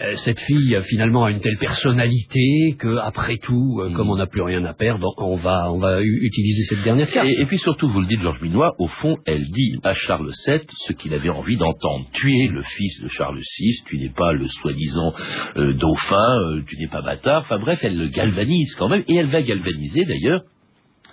Euh, 0.00 0.12
cette 0.14 0.40
fille 0.40 0.78
finalement 0.84 1.24
a 1.24 1.30
une 1.30 1.40
telle 1.40 1.56
personnalité 1.56 2.76
que 2.78 2.98
après 2.98 3.38
tout, 3.38 3.80
euh, 3.80 3.90
comme 3.92 4.10
on 4.10 4.16
n'a 4.16 4.26
plus 4.26 4.42
rien 4.42 4.62
à 4.64 4.74
perdre, 4.74 5.14
on 5.16 5.36
va 5.36 5.72
on 5.72 5.78
va 5.78 6.02
utiliser 6.02 6.64
cette 6.64 6.82
dernière 6.82 7.10
carte. 7.10 7.28
Et, 7.28 7.46
puis 7.46 7.58
surtout, 7.58 7.88
vous 7.88 8.00
le 8.00 8.06
dites, 8.06 8.20
Georges 8.20 8.42
Minois, 8.42 8.74
au 8.78 8.88
fond, 8.88 9.16
elle 9.24 9.44
dit 9.50 9.78
à 9.84 9.94
Charles 9.94 10.30
VII 10.46 10.60
ce 10.74 10.92
qu'il 10.92 11.14
avait 11.14 11.30
envie 11.30 11.56
d'entendre. 11.56 12.06
Tu 12.12 12.30
es 12.30 12.48
le 12.48 12.62
fils 12.62 13.00
de 13.00 13.08
Charles 13.08 13.38
VI, 13.38 13.82
tu 13.86 13.96
n'es 13.98 14.10
pas 14.10 14.32
le 14.32 14.46
soi-disant 14.48 15.14
euh, 15.56 15.72
dauphin, 15.72 16.60
tu 16.66 16.76
n'es 16.76 16.88
pas 16.88 17.00
bâtard. 17.00 17.42
Enfin 17.42 17.58
bref, 17.58 17.80
elle 17.82 17.96
le 17.96 18.08
galvanise 18.08 18.74
quand 18.74 18.88
même, 18.88 19.04
et 19.08 19.14
elle 19.14 19.30
va 19.30 19.42
galvaniser 19.42 20.04
d'ailleurs 20.04 20.42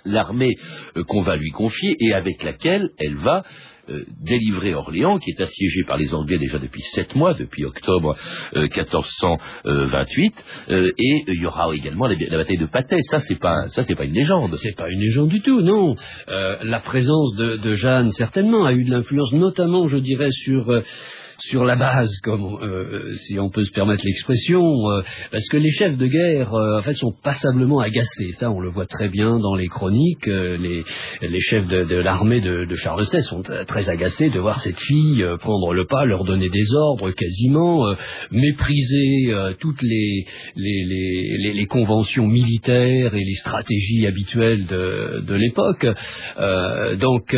l'armée 0.04 0.54
qu'on 1.08 1.22
va 1.22 1.36
lui 1.36 1.50
confier 1.50 1.96
et 1.98 2.12
avec 2.12 2.42
laquelle 2.42 2.90
elle 2.98 3.16
va 3.16 3.44
euh, 3.88 4.04
délivrer 4.22 4.74
Orléans, 4.74 5.18
qui 5.18 5.30
est 5.30 5.40
assiégé 5.40 5.82
par 5.84 5.96
les 5.96 6.14
Anglais 6.14 6.38
déjà 6.38 6.58
depuis 6.58 6.80
sept 6.80 7.14
mois, 7.14 7.34
depuis 7.34 7.64
octobre 7.64 8.16
1428, 8.54 10.34
euh, 10.70 10.90
et 10.98 11.24
il 11.28 11.40
y 11.42 11.46
aura 11.46 11.74
également 11.74 12.06
la, 12.06 12.14
bataille 12.14 12.58
de 12.58 12.66
Patay. 12.66 13.00
Ça, 13.02 13.18
c'est 13.18 13.38
pas, 13.38 13.68
ça, 13.68 13.84
c'est 13.84 13.94
pas 13.94 14.04
une 14.04 14.14
légende. 14.14 14.54
C'est 14.56 14.76
pas 14.76 14.88
une 14.88 15.00
légende 15.00 15.28
du 15.28 15.40
tout, 15.42 15.60
non. 15.60 15.96
Euh, 16.28 16.56
la 16.62 16.80
présence 16.80 17.34
de, 17.36 17.56
de, 17.56 17.72
Jeanne, 17.74 18.10
certainement, 18.12 18.64
a 18.64 18.72
eu 18.72 18.84
de 18.84 18.90
l'influence, 18.90 19.32
notamment, 19.32 19.86
je 19.86 19.98
dirais, 19.98 20.30
sur 20.30 20.70
sur 21.38 21.64
la 21.64 21.76
base, 21.76 22.10
comme 22.22 22.58
euh, 22.62 23.12
si 23.14 23.38
on 23.38 23.50
peut 23.50 23.64
se 23.64 23.72
permettre 23.72 24.04
l'expression, 24.04 24.62
euh, 24.62 25.02
parce 25.30 25.46
que 25.48 25.56
les 25.56 25.70
chefs 25.70 25.96
de 25.96 26.06
guerre, 26.06 26.54
euh, 26.54 26.78
en 26.78 26.82
fait, 26.82 26.94
sont 26.94 27.12
passablement 27.22 27.80
agacés. 27.80 28.32
Ça, 28.32 28.50
on 28.50 28.60
le 28.60 28.70
voit 28.70 28.86
très 28.86 29.08
bien 29.08 29.38
dans 29.38 29.54
les 29.54 29.66
chroniques. 29.66 30.26
les, 30.26 30.84
les 31.22 31.40
chefs 31.40 31.66
de, 31.66 31.84
de 31.84 31.96
l'armée 31.96 32.40
de, 32.40 32.64
de, 32.64 32.74
Charles 32.74 33.04
VI 33.10 33.22
sont 33.22 33.42
très 33.42 33.88
agacés 33.88 34.30
de 34.30 34.38
voir 34.38 34.60
cette 34.60 34.80
fille 34.80 35.24
prendre 35.40 35.72
le 35.72 35.86
pas, 35.86 36.04
leur 36.04 36.24
donner 36.24 36.48
des 36.48 36.74
ordres 36.74 37.10
quasiment, 37.10 37.94
mépriser 38.30 39.32
toutes 39.60 39.82
les 39.82 40.26
les, 40.56 40.84
les, 40.84 41.52
les, 41.52 41.66
conventions 41.66 42.26
militaires 42.26 43.14
et 43.14 43.24
les 43.24 43.34
stratégies 43.34 44.06
habituelles 44.06 44.66
de, 44.66 45.24
de 45.26 45.34
l'époque. 45.34 45.86
donc 46.98 47.34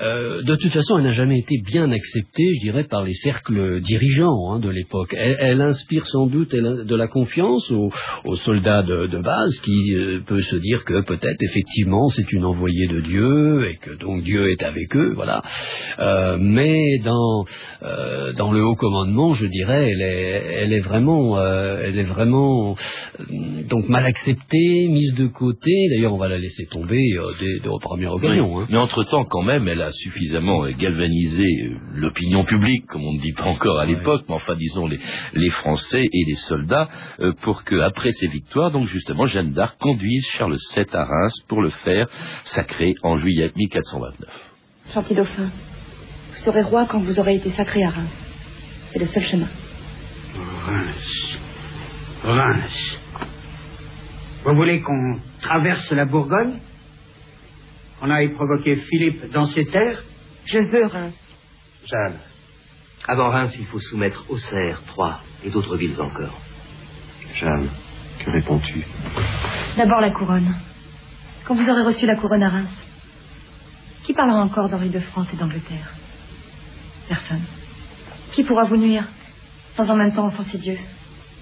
euh, 0.00 0.42
de 0.42 0.54
toute 0.56 0.72
façon, 0.72 0.98
elle 0.98 1.04
n'a 1.04 1.12
jamais 1.12 1.38
été 1.38 1.56
bien 1.58 1.90
acceptée, 1.90 2.52
je 2.54 2.60
dirais, 2.60 2.84
par 2.84 3.02
les 3.02 3.14
cercles 3.26 3.80
dirigeants 3.80 4.52
hein, 4.52 4.58
de 4.60 4.70
l'époque. 4.70 5.14
Elle, 5.18 5.60
inspire 5.60 6.06
sans 6.06 6.26
doute 6.26 6.54
de 6.54 6.96
la 6.96 7.08
confiance 7.08 7.70
aux, 7.70 8.36
soldats 8.36 8.82
de, 8.82 9.20
base 9.22 9.58
qui 9.60 9.94
euh, 9.94 10.20
peut 10.26 10.40
se 10.40 10.56
dire 10.56 10.84
que 10.84 11.00
peut-être 11.00 11.42
effectivement 11.42 12.08
c'est 12.08 12.30
une 12.32 12.44
envoyée 12.44 12.86
de 12.86 13.00
Dieu 13.00 13.68
et 13.70 13.76
que 13.76 13.92
donc 13.96 14.22
Dieu 14.22 14.50
est 14.50 14.62
avec 14.62 14.94
eux, 14.96 15.12
voilà. 15.14 15.42
Euh, 15.98 16.36
mais 16.38 16.98
dans 17.04 17.44
dans 18.36 18.52
le 18.52 18.62
haut 18.64 18.76
commandement, 18.76 19.34
je 19.34 19.46
dirais, 19.46 19.90
elle 19.90 20.02
est 20.02 20.62
elle 20.62 20.72
est 20.72 20.80
vraiment 20.80 21.40
elle 21.40 21.98
est 21.98 22.10
vraiment 22.16 22.76
donc 23.70 23.88
mal 23.88 24.04
acceptée, 24.04 24.88
mise 24.88 25.14
de 25.14 25.26
côté. 25.26 25.72
D'ailleurs, 25.90 26.14
on 26.14 26.18
va 26.18 26.28
la 26.28 26.38
laisser 26.38 26.66
tomber 26.66 27.02
dès, 27.40 27.58
dès 27.62 27.68
première 27.80 28.12
occasion. 28.12 28.60
Hein. 28.60 28.66
Mais 28.70 28.78
entre 28.78 29.04
temps, 29.04 29.24
quand 29.24 29.42
même, 29.42 29.68
elle 29.68 29.82
a 29.82 29.90
suffisamment 29.92 30.66
galvanisé 30.70 31.44
euh, 31.44 31.74
l'opinion 31.94 32.44
publique, 32.44 32.86
comme 32.86 33.04
on 33.04 33.15
ne 33.16 33.22
dit 33.22 33.32
pas 33.32 33.44
encore 33.44 33.78
à 33.78 33.86
l'époque, 33.86 34.24
mais 34.28 34.34
enfin 34.34 34.54
disons 34.54 34.86
les, 34.86 34.98
les, 35.34 35.50
Français 35.50 36.02
et 36.02 36.24
les 36.26 36.36
soldats, 36.36 36.88
euh, 37.20 37.32
pour 37.42 37.64
que 37.64 37.80
après 37.80 38.12
ces 38.12 38.28
victoires, 38.28 38.70
donc 38.70 38.86
justement 38.86 39.24
Jeanne 39.26 39.52
d'Arc 39.52 39.78
conduise 39.78 40.26
Charles 40.26 40.56
VII 40.74 40.86
à 40.92 41.04
Reims 41.04 41.34
pour 41.48 41.62
le 41.62 41.70
faire 41.70 42.08
sacré 42.44 42.94
en 43.02 43.16
juillet 43.16 43.50
1429. 43.54 44.28
Gentil 44.94 45.14
dauphin, 45.14 45.46
vous 46.30 46.36
serez 46.36 46.62
roi 46.62 46.86
quand 46.86 47.00
vous 47.00 47.18
aurez 47.18 47.36
été 47.36 47.50
sacré 47.50 47.82
à 47.82 47.90
Reims. 47.90 48.26
C'est 48.88 48.98
le 48.98 49.06
seul 49.06 49.24
chemin. 49.24 49.48
Reims. 50.64 51.38
Reims. 52.22 52.98
Vous 54.44 54.54
voulez 54.54 54.80
qu'on 54.80 55.18
traverse 55.40 55.90
la 55.90 56.04
Bourgogne? 56.04 56.58
Qu'on 57.98 58.10
aille 58.10 58.32
provoquer 58.34 58.76
Philippe 58.76 59.32
dans 59.32 59.46
ses 59.46 59.64
terres 59.64 60.02
Je 60.44 60.58
veux 60.58 60.86
Reims. 60.86 61.18
Jeanne, 61.84 62.18
avant 63.08 63.30
Reims, 63.30 63.56
il 63.58 63.66
faut 63.66 63.78
soumettre 63.78 64.24
Auxerre, 64.28 64.82
Troyes 64.86 65.20
et 65.44 65.50
d'autres 65.50 65.76
villes 65.76 66.00
encore. 66.00 66.36
Jeanne, 67.34 67.68
que 68.18 68.30
réponds-tu? 68.30 68.84
D'abord 69.76 70.00
la 70.00 70.10
couronne. 70.10 70.54
Quand 71.44 71.54
vous 71.54 71.68
aurez 71.70 71.82
reçu 71.82 72.06
la 72.06 72.16
couronne 72.16 72.42
à 72.42 72.48
Reims, 72.48 72.84
qui 74.02 74.12
parlera 74.12 74.40
encore 74.40 74.68
d'Henri 74.68 74.88
de 74.90 74.98
France 74.98 75.32
et 75.32 75.36
d'Angleterre? 75.36 75.94
Personne. 77.08 77.42
Qui 78.32 78.42
pourra 78.42 78.64
vous 78.64 78.76
nuire 78.76 79.06
sans 79.76 79.90
en 79.90 79.96
même 79.96 80.12
temps 80.12 80.26
offenser 80.26 80.58
Dieu? 80.58 80.78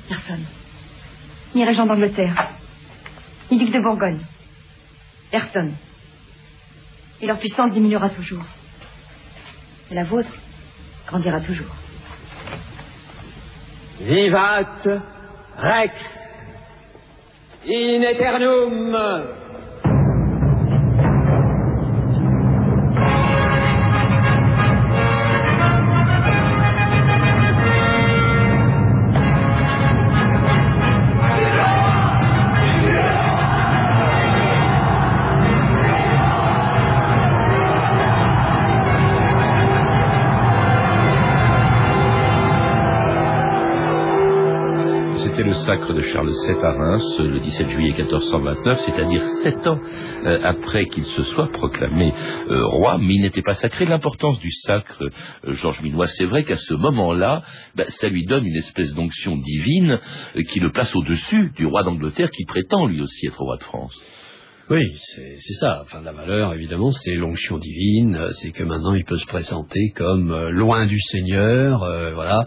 Personne. 0.08 0.44
Ni 1.54 1.64
régent 1.64 1.86
d'Angleterre, 1.86 2.50
ni 3.50 3.58
duc 3.58 3.70
de 3.70 3.80
Bourgogne. 3.80 4.20
Personne. 5.30 5.74
Et 7.22 7.26
leur 7.26 7.38
puissance 7.38 7.72
diminuera 7.72 8.10
toujours. 8.10 8.44
Et 9.90 9.94
la 9.94 10.04
vôtre? 10.04 10.30
Grandira 11.14 11.40
toujours. 11.40 11.70
Vivat 14.00 14.84
Rex 15.56 15.92
in 17.64 18.02
eternum 18.02 19.43
C'était 45.74 45.86
le 45.86 45.86
sacre 45.86 45.94
de 45.94 46.00
Charles 46.02 46.30
VII 46.30 46.64
à 46.64 46.72
Reims 46.72 47.18
le 47.18 47.40
17 47.40 47.68
juillet 47.68 47.94
1429, 47.96 48.78
c'est-à-dire 48.80 49.24
sept 49.42 49.66
ans 49.66 49.80
euh, 50.24 50.38
après 50.44 50.86
qu'il 50.86 51.04
se 51.04 51.22
soit 51.24 51.50
proclamé 51.50 52.12
euh, 52.48 52.66
roi, 52.66 52.98
mais 52.98 53.14
il 53.14 53.22
n'était 53.22 53.42
pas 53.42 53.54
sacré. 53.54 53.84
L'importance 53.84 54.38
du 54.38 54.50
sacre, 54.52 55.02
euh, 55.02 55.52
Georges 55.52 55.82
Minois, 55.82 56.06
c'est 56.06 56.26
vrai 56.26 56.44
qu'à 56.44 56.56
ce 56.56 56.74
moment-là, 56.74 57.42
ben, 57.74 57.86
ça 57.88 58.08
lui 58.08 58.24
donne 58.24 58.46
une 58.46 58.56
espèce 58.56 58.94
d'onction 58.94 59.36
divine 59.36 59.98
qui 60.48 60.60
le 60.60 60.70
place 60.70 60.94
au-dessus 60.94 61.52
du 61.56 61.66
roi 61.66 61.82
d'Angleterre 61.82 62.30
qui 62.30 62.44
prétend 62.44 62.86
lui 62.86 63.00
aussi 63.00 63.26
être 63.26 63.40
roi 63.40 63.56
de 63.56 63.64
France. 63.64 64.04
Oui, 64.70 64.94
c'est 64.96 65.36
ça. 65.60 65.80
Enfin, 65.82 66.00
la 66.02 66.12
valeur, 66.12 66.54
évidemment, 66.54 66.90
c'est 66.90 67.14
l'onction 67.16 67.58
divine. 67.58 68.16
euh, 68.16 68.28
C'est 68.32 68.50
que 68.50 68.64
maintenant, 68.64 68.94
il 68.94 69.04
peut 69.04 69.18
se 69.18 69.26
présenter 69.26 69.90
comme 69.94 70.32
euh, 70.32 70.48
loin 70.52 70.86
du 70.86 70.98
Seigneur. 71.00 71.82
euh, 71.82 72.14
voilà. 72.14 72.46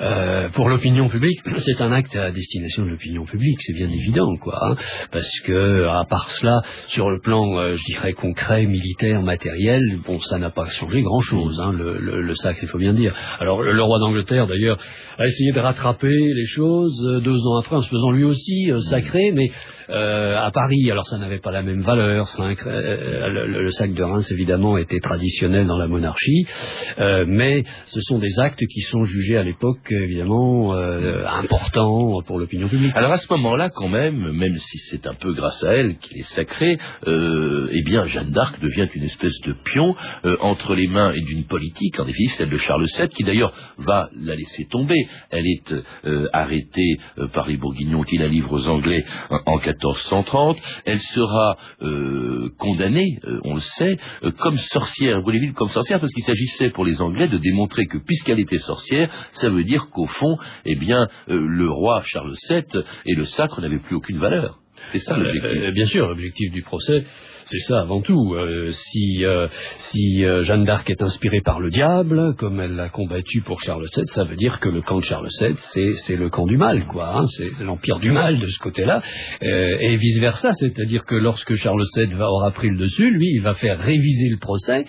Euh, 0.00 0.48
pour 0.48 0.68
l'opinion 0.68 1.08
publique, 1.08 1.38
c'est 1.58 1.80
un 1.82 1.92
acte 1.92 2.16
à 2.16 2.32
destination 2.32 2.82
de 2.84 2.88
l'opinion 2.88 3.24
publique, 3.26 3.58
c'est 3.60 3.74
bien 3.74 3.88
évident, 3.88 4.36
quoi. 4.38 4.58
hein, 4.60 4.74
parce 5.12 5.30
que, 5.44 5.84
à 5.86 6.04
part 6.10 6.28
cela, 6.30 6.62
sur 6.88 7.08
le 7.10 7.20
plan, 7.20 7.44
je 7.76 7.84
dirais, 7.92 8.12
concret, 8.12 8.66
militaire, 8.66 9.22
matériel, 9.22 10.00
bon, 10.04 10.18
ça 10.18 10.38
n'a 10.38 10.50
pas 10.50 10.66
changé 10.70 11.00
grand-chose. 11.02 11.60
Hein, 11.60 11.70
le, 11.72 11.98
le- 12.00 12.22
le 12.22 12.34
sacre, 12.34 12.58
il 12.62 12.68
faut 12.68 12.78
bien 12.78 12.92
dire. 12.92 13.14
Alors, 13.38 13.62
le, 13.62 13.82
roi 13.84 14.00
d'Angleterre, 14.00 14.48
d'ailleurs, 14.48 14.78
a 15.16 15.24
essayé 15.28 15.52
de 15.52 15.60
rattraper 15.60 16.08
les 16.34 16.46
choses 16.46 17.20
deux 17.22 17.38
ans 17.46 17.58
après, 17.60 17.76
en 17.76 17.82
se 17.82 17.88
faisant 17.88 18.10
lui 18.10 18.24
aussi 18.24 18.68
sacré, 18.80 19.30
mais 19.32 19.48
euh, 19.90 20.36
à 20.36 20.50
Paris, 20.52 20.90
alors 20.90 21.06
ça 21.06 21.18
n'avait 21.18 21.38
pas 21.38 21.50
la 21.50 21.62
même 21.62 21.82
valeur. 21.82 22.26
Cinq- 22.28 22.66
euh, 22.66 23.28
le, 23.28 23.46
le- 23.62 23.70
sac 23.70 23.92
de 23.94 24.02
Reims, 24.02 24.30
évidemment, 24.32 24.76
était 24.78 25.00
traditionnel 25.00 25.66
dans 25.66 25.78
la 25.78 25.86
monarchie, 25.86 26.46
euh, 26.98 27.24
mais 27.28 27.62
ce 27.86 28.00
sont 28.00 28.18
des 28.18 28.40
actes 28.40 28.64
qui 28.66 28.80
sont 28.80 29.04
jugés 29.04 29.36
à 29.36 29.42
l'époque, 29.42 29.90
évidemment, 29.90 30.74
euh, 30.74 31.24
importants 31.26 32.22
pour 32.26 32.38
l'opinion 32.38 32.68
publique. 32.68 32.92
Alors 32.94 33.12
à 33.12 33.18
ce 33.18 33.26
moment-là, 33.32 33.70
quand 33.70 33.88
même, 33.88 34.32
même 34.32 34.58
si 34.58 34.78
c'est 34.78 35.06
un 35.06 35.14
peu 35.14 35.32
grâce 35.32 35.62
à 35.64 35.74
elle 35.74 35.96
qu'il 35.98 36.18
est 36.18 36.22
sacré, 36.22 36.78
euh, 37.06 37.68
eh 37.72 37.82
bien 37.82 38.04
Jeanne 38.04 38.30
d'Arc 38.30 38.60
devient 38.60 38.88
une 38.94 39.04
espèce 39.04 39.38
de 39.44 39.52
pion 39.64 39.94
euh, 40.24 40.36
entre 40.40 40.74
les 40.74 40.86
mains 40.86 41.12
et 41.12 41.20
d'une 41.20 41.44
politique, 41.44 41.98
en 42.00 42.04
définitive 42.04 42.36
celle 42.36 42.50
de 42.50 42.56
Charles 42.56 42.86
VII, 42.86 43.08
qui 43.08 43.24
d'ailleurs 43.24 43.52
va 43.78 44.08
la 44.20 44.34
laisser 44.34 44.64
tomber. 44.66 45.06
Elle 45.30 45.46
est 45.46 45.74
euh, 46.04 46.28
arrêtée 46.32 46.96
euh, 47.18 47.28
par 47.28 47.46
les 47.48 47.56
Bourguignons 47.56 48.02
qui 48.02 48.16
la 48.18 48.28
livrent 48.28 48.52
aux 48.52 48.68
Anglais 48.68 49.04
en, 49.30 49.38
en 49.46 49.58
1430. 49.76 50.58
Elle 50.84 51.00
sera 51.00 51.56
euh, 51.82 52.48
condamnée, 52.58 53.18
euh, 53.24 53.40
on 53.44 53.54
le 53.54 53.60
sait, 53.60 53.96
euh, 54.22 54.30
comme 54.32 54.56
sorcière, 54.56 55.22
brûlée 55.22 55.52
comme 55.54 55.68
sorcière, 55.68 56.00
parce 56.00 56.12
qu'il 56.12 56.24
s'agissait 56.24 56.70
pour 56.70 56.84
les 56.84 57.00
Anglais 57.00 57.28
de 57.28 57.38
démontrer 57.38 57.86
que 57.86 57.98
puisqu'elle 57.98 58.40
était 58.40 58.58
sorcière, 58.58 59.10
ça 59.32 59.50
veut 59.50 59.64
dire 59.64 59.88
qu'au 59.90 60.06
fond, 60.06 60.36
eh 60.64 60.76
bien, 60.76 61.06
le 61.28 61.70
roi 61.70 62.02
Charles 62.04 62.34
VII 62.50 62.82
et 63.06 63.14
le 63.14 63.24
sacre 63.24 63.60
n'avaient 63.60 63.78
plus 63.78 63.96
aucune 63.96 64.18
valeur. 64.18 64.58
C'est 64.92 65.00
ça 65.00 65.16
l'objectif. 65.16 65.72
Bien 65.72 65.86
sûr, 65.86 66.08
l'objectif 66.08 66.52
du 66.52 66.62
procès, 66.62 67.04
c'est 67.46 67.60
ça 67.60 67.80
avant 67.80 68.00
tout. 68.02 68.34
Euh, 68.34 68.70
si 68.72 69.24
euh, 69.24 69.48
si 69.78 70.24
euh, 70.24 70.42
Jeanne 70.42 70.64
d'Arc 70.64 70.88
est 70.90 71.02
inspirée 71.02 71.40
par 71.40 71.60
le 71.60 71.70
diable, 71.70 72.34
comme 72.36 72.60
elle 72.60 72.74
l'a 72.76 72.88
combattu 72.88 73.40
pour 73.40 73.60
Charles 73.60 73.86
VII, 73.96 74.06
ça 74.06 74.24
veut 74.24 74.36
dire 74.36 74.60
que 74.60 74.68
le 74.68 74.82
camp 74.82 74.98
de 74.98 75.04
Charles 75.04 75.28
VII, 75.40 75.54
c'est 75.58 75.92
c'est 75.96 76.16
le 76.16 76.28
camp 76.28 76.46
du 76.46 76.56
mal, 76.56 76.84
quoi. 76.86 77.16
hein, 77.18 77.26
c'est 77.28 77.50
l'empire 77.64 77.98
du 77.98 78.10
mal 78.10 78.38
de 78.38 78.46
ce 78.46 78.58
côté-là, 78.58 79.00
Euh, 79.42 79.78
et 79.80 79.96
vice 79.96 80.18
versa. 80.18 80.52
C'est-à-dire 80.52 81.04
que 81.04 81.14
lorsque 81.14 81.54
Charles 81.54 81.82
VII 81.96 82.12
va 82.14 82.28
aura 82.30 82.50
pris 82.50 82.68
le 82.68 82.76
dessus, 82.78 83.10
lui, 83.10 83.28
il 83.34 83.40
va 83.42 83.54
faire 83.54 83.78
réviser 83.78 84.28
le 84.28 84.38
procès. 84.38 84.84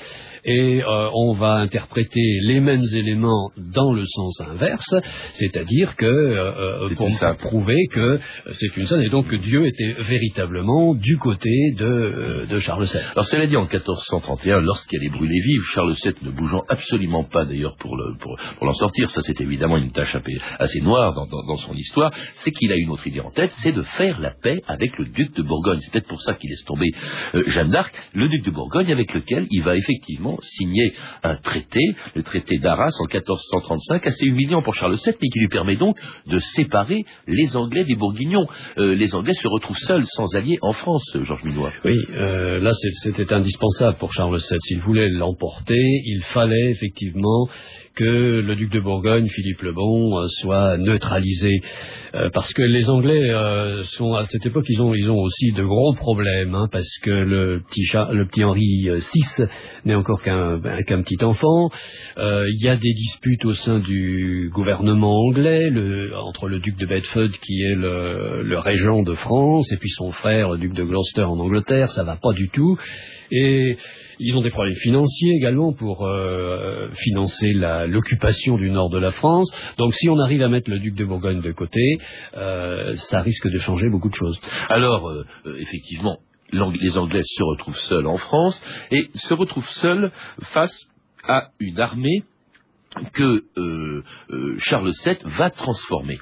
Et 0.49 0.81
euh, 0.81 1.09
on 1.13 1.33
va 1.33 1.55
interpréter 1.55 2.21
les 2.43 2.61
mêmes 2.61 2.85
éléments 2.93 3.51
dans 3.57 3.91
le 3.91 4.05
sens 4.05 4.39
inverse, 4.41 4.95
c'est-à-dire 5.33 5.95
que 5.97 6.05
euh, 6.05 6.87
C'est 6.89 7.25
pour 7.41 7.49
prouver 7.49 7.75
que 7.91 8.19
c'est 8.51 8.77
une 8.77 8.85
sainte 8.85 9.03
et 9.03 9.09
donc 9.09 9.27
que 9.27 9.35
Dieu 9.35 9.65
était 9.65 9.95
véritablement 9.99 10.93
du 10.95 11.17
côté 11.17 11.51
de, 11.77 11.83
euh, 11.85 12.45
de 12.47 12.59
Charles 12.59 12.85
VII. 12.85 13.01
Alors 13.13 13.25
cela 13.25 13.47
dit, 13.47 13.55
en 13.57 13.61
1431, 13.63 14.61
lorsqu'elle 14.61 15.03
est 15.03 15.09
brûlée 15.09 15.39
vive, 15.43 15.61
Charles 15.73 15.93
VII 16.03 16.13
ne 16.23 16.31
bougeant 16.31 16.63
absolument 16.69 17.23
pas 17.23 17.45
d'ailleurs 17.45 17.75
pour 17.77 17.95
le- 17.97 18.15
pour, 18.17 18.35
pour 18.57 18.65
l'en 18.65 18.73
sortir, 18.73 19.09
ça 19.09 19.21
c'est 19.21 19.39
évidemment 19.41 19.77
une 19.77 19.91
tâche 19.91 20.15
assez 20.59 20.81
noire 20.81 21.13
dans, 21.13 21.25
dans- 21.27 21.45
dans 21.47 21.57
son 21.57 21.73
histoire, 21.73 22.11
c'est 22.35 22.51
qu'il 22.51 22.71
a 22.71 22.75
une 22.77 22.89
autre 22.89 23.05
idée 23.07 23.19
en 23.19 23.31
tête, 23.31 23.51
c'est 23.53 23.71
de 23.71 23.81
faire 23.81 24.19
la 24.19 24.31
paix 24.31 24.61
avec 24.67 24.97
le 24.97 25.05
duc 25.05 25.33
de 25.35 25.41
Bourgogne. 25.43 25.79
C'est 25.81 25.91
peut-être 25.91 26.07
pour 26.07 26.21
ça 26.21 26.33
qu'il 26.33 26.49
laisse 26.49 26.63
tomber 26.65 26.87
euh, 27.35 27.43
Jeanne 27.47 27.69
d'Arc, 27.71 27.93
le 28.13 28.27
duc 28.29 28.43
de 28.45 28.51
Bourgogne 28.51 28.91
avec 28.91 29.13
lequel 29.13 29.47
il 29.51 29.61
va 29.63 29.75
effectivement 29.75 30.37
signer 30.41 30.93
un 31.23 31.35
traité, 31.37 31.79
le 32.15 32.23
traité 32.23 32.57
d'Arras 32.57 32.89
en 32.99 33.05
1435, 33.05 34.05
assez 34.07 34.25
humiliant 34.25 34.61
pour 34.61 34.73
Charles 34.73 34.95
VII, 34.95 35.15
mais 35.21 35.29
qui 35.29 35.39
lui 35.39 35.47
permet 35.49 35.75
donc 35.75 35.97
de 36.25 36.37
séparer 36.39 37.03
les 37.27 37.55
Anglais 37.57 37.83
des 37.85 37.95
Bourguignons. 37.95 38.45
Euh, 38.77 38.95
les 38.95 39.15
Anglais 39.15 39.33
se 39.33 39.47
retrouvent 39.47 39.77
seuls, 39.77 40.05
sans 40.07 40.35
alliés 40.35 40.57
en 40.61 40.73
France, 40.73 41.03
Georges 41.21 41.43
Minois. 41.43 41.71
Oui, 41.85 41.95
euh, 42.11 42.36
là 42.59 42.71
c'est- 42.73 43.11
c'était 43.11 43.33
indispensable 43.33 43.97
pour 43.97 44.13
Charles 44.13 44.37
VII. 44.37 44.59
S'il 44.61 44.81
voulait 44.81 45.09
l'emporter, 45.09 45.81
il 46.05 46.21
fallait 46.23 46.69
effectivement 46.71 47.47
que 47.95 48.41
le 48.41 48.55
duc 48.55 48.71
de 48.71 48.79
Bourgogne, 48.79 49.27
Philippe 49.27 49.63
le 49.63 49.73
Bon, 49.73 50.19
euh, 50.19 50.27
soit 50.27 50.77
neutralisé. 50.77 51.61
Euh, 52.13 52.29
parce 52.31 52.53
que 52.53 52.61
les 52.61 52.89
Anglais 52.91 53.31
euh, 53.31 53.81
sont 53.83 54.13
à 54.13 54.25
cette 54.25 54.45
époque, 54.45 54.65
ils 54.69 54.81
ont, 54.81 54.91
aussi 55.19 55.51
de 55.51 55.63
gros 55.63 55.93
problèmes, 55.95 56.53
hein, 56.53 56.67
parce 56.71 56.97
que 57.01 57.09
le 57.09 57.61
petit, 57.67 58.43
Henri 58.43 58.87
VI 58.87 59.45
n'est 59.85 59.95
encore 59.95 60.21
qu'un 60.21 60.57
ben, 60.59 60.83
petit 60.85 61.23
enfant. 61.23 61.69
Euh, 62.19 62.45
Il 62.49 62.63
y 62.63 62.69
a 62.69 62.75
des 62.75 62.93
disputes 62.93 63.43
au 63.45 63.53
sein 63.53 63.79
du 63.79 64.51
gouvernement 64.53 65.19
anglais, 65.27 65.69
entre 66.23 66.47
le 66.47 66.59
duc 66.59 66.77
de 66.77 66.85
Bedford 66.85 67.29
qui 67.41 67.63
est 67.63 67.75
le, 67.75 68.43
le 68.43 68.59
régent 68.59 69.01
de 69.01 69.15
France 69.15 69.71
et 69.71 69.77
puis 69.77 69.89
son 69.89 70.11
frère, 70.11 70.51
le 70.51 70.59
duc 70.59 70.73
de 70.73 70.83
Gloucester 70.83 71.23
en 71.23 71.39
Angleterre, 71.39 71.89
ça 71.89 72.03
va 72.03 72.15
pas 72.15 72.26
du 72.33 72.49
tout. 72.49 72.77
Et 73.31 73.77
ils 74.19 74.37
ont 74.37 74.41
des 74.41 74.49
problèmes 74.49 74.75
financiers 74.75 75.33
également 75.35 75.73
pour 75.73 76.05
euh, 76.05 76.89
financer 76.91 77.53
l'occupation 77.53 78.57
du 78.57 78.69
nord 78.69 78.89
de 78.89 78.97
la 78.97 79.11
France. 79.11 79.51
Donc 79.77 79.93
si 79.93 80.09
on 80.09 80.17
arrive 80.19 80.41
à 80.41 80.49
mettre 80.49 80.69
le 80.69 80.79
duc 80.79 80.95
de 80.95 81.05
Bourgogne 81.05 81.41
de 81.41 81.51
côté, 81.51 81.97
euh, 82.35 82.93
ça 82.95 83.21
risque 83.21 83.47
de 83.49 83.59
changer 83.59 83.89
beaucoup 83.89 84.09
de 84.09 84.15
choses. 84.15 84.39
Alors, 84.69 85.09
euh, 85.09 85.25
effectivement, 85.59 86.17
les 86.51 86.97
Anglais 86.97 87.23
se 87.25 87.43
retrouvent 87.43 87.77
seuls 87.77 88.07
en 88.07 88.17
France 88.17 88.61
et 88.91 89.09
se 89.15 89.33
retrouvent 89.33 89.69
seuls 89.69 90.11
face 90.53 90.87
à 91.27 91.49
une 91.59 91.79
armée 91.79 92.23
que 93.13 93.43
Charles 94.59 94.91
VII 95.05 95.17
va 95.37 95.49
transformer. 95.49 96.19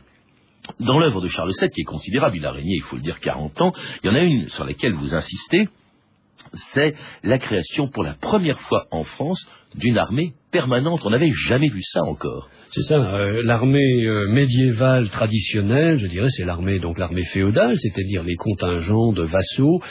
Dans 0.79 0.97
l'œuvre 0.97 1.21
de 1.21 1.27
Charles 1.27 1.51
VII, 1.59 1.69
qui 1.69 1.81
est 1.81 1.85
considérable, 1.85 2.37
il 2.37 2.45
a 2.45 2.51
régné, 2.51 2.75
il 2.75 2.81
faut 2.81 2.95
le 2.95 3.03
dire, 3.03 3.19
40 3.19 3.61
ans, 3.61 3.73
il 4.03 4.07
y 4.07 4.09
en 4.09 4.15
a 4.15 4.21
une 4.21 4.49
sur 4.49 4.65
laquelle 4.65 4.95
vous 4.95 5.13
insistez, 5.13 5.69
c'est 6.55 6.95
la 7.23 7.37
création 7.37 7.87
pour 7.87 8.03
la 8.03 8.13
première 8.13 8.59
fois 8.59 8.85
en 8.91 9.03
France 9.03 9.47
d'une 9.77 9.97
armée 9.97 10.33
permanente. 10.51 11.01
On 11.03 11.09
n'avait 11.09 11.31
jamais 11.31 11.69
vu 11.69 11.81
ça 11.81 12.01
encore. 12.03 12.49
C'est 12.69 12.81
ça, 12.81 12.95
euh, 12.95 13.43
l'armée 13.43 14.05
euh, 14.05 14.27
médiévale 14.27 15.09
traditionnelle, 15.09 15.97
je 15.97 16.07
dirais, 16.07 16.29
c'est 16.29 16.45
l'armée 16.45 16.79
donc 16.79 16.97
l'armée 16.97 17.23
féodale, 17.23 17.75
c'est-à-dire 17.75 18.23
les 18.23 18.35
contingents 18.35 19.13
de 19.13 19.21
vassaux 19.21 19.81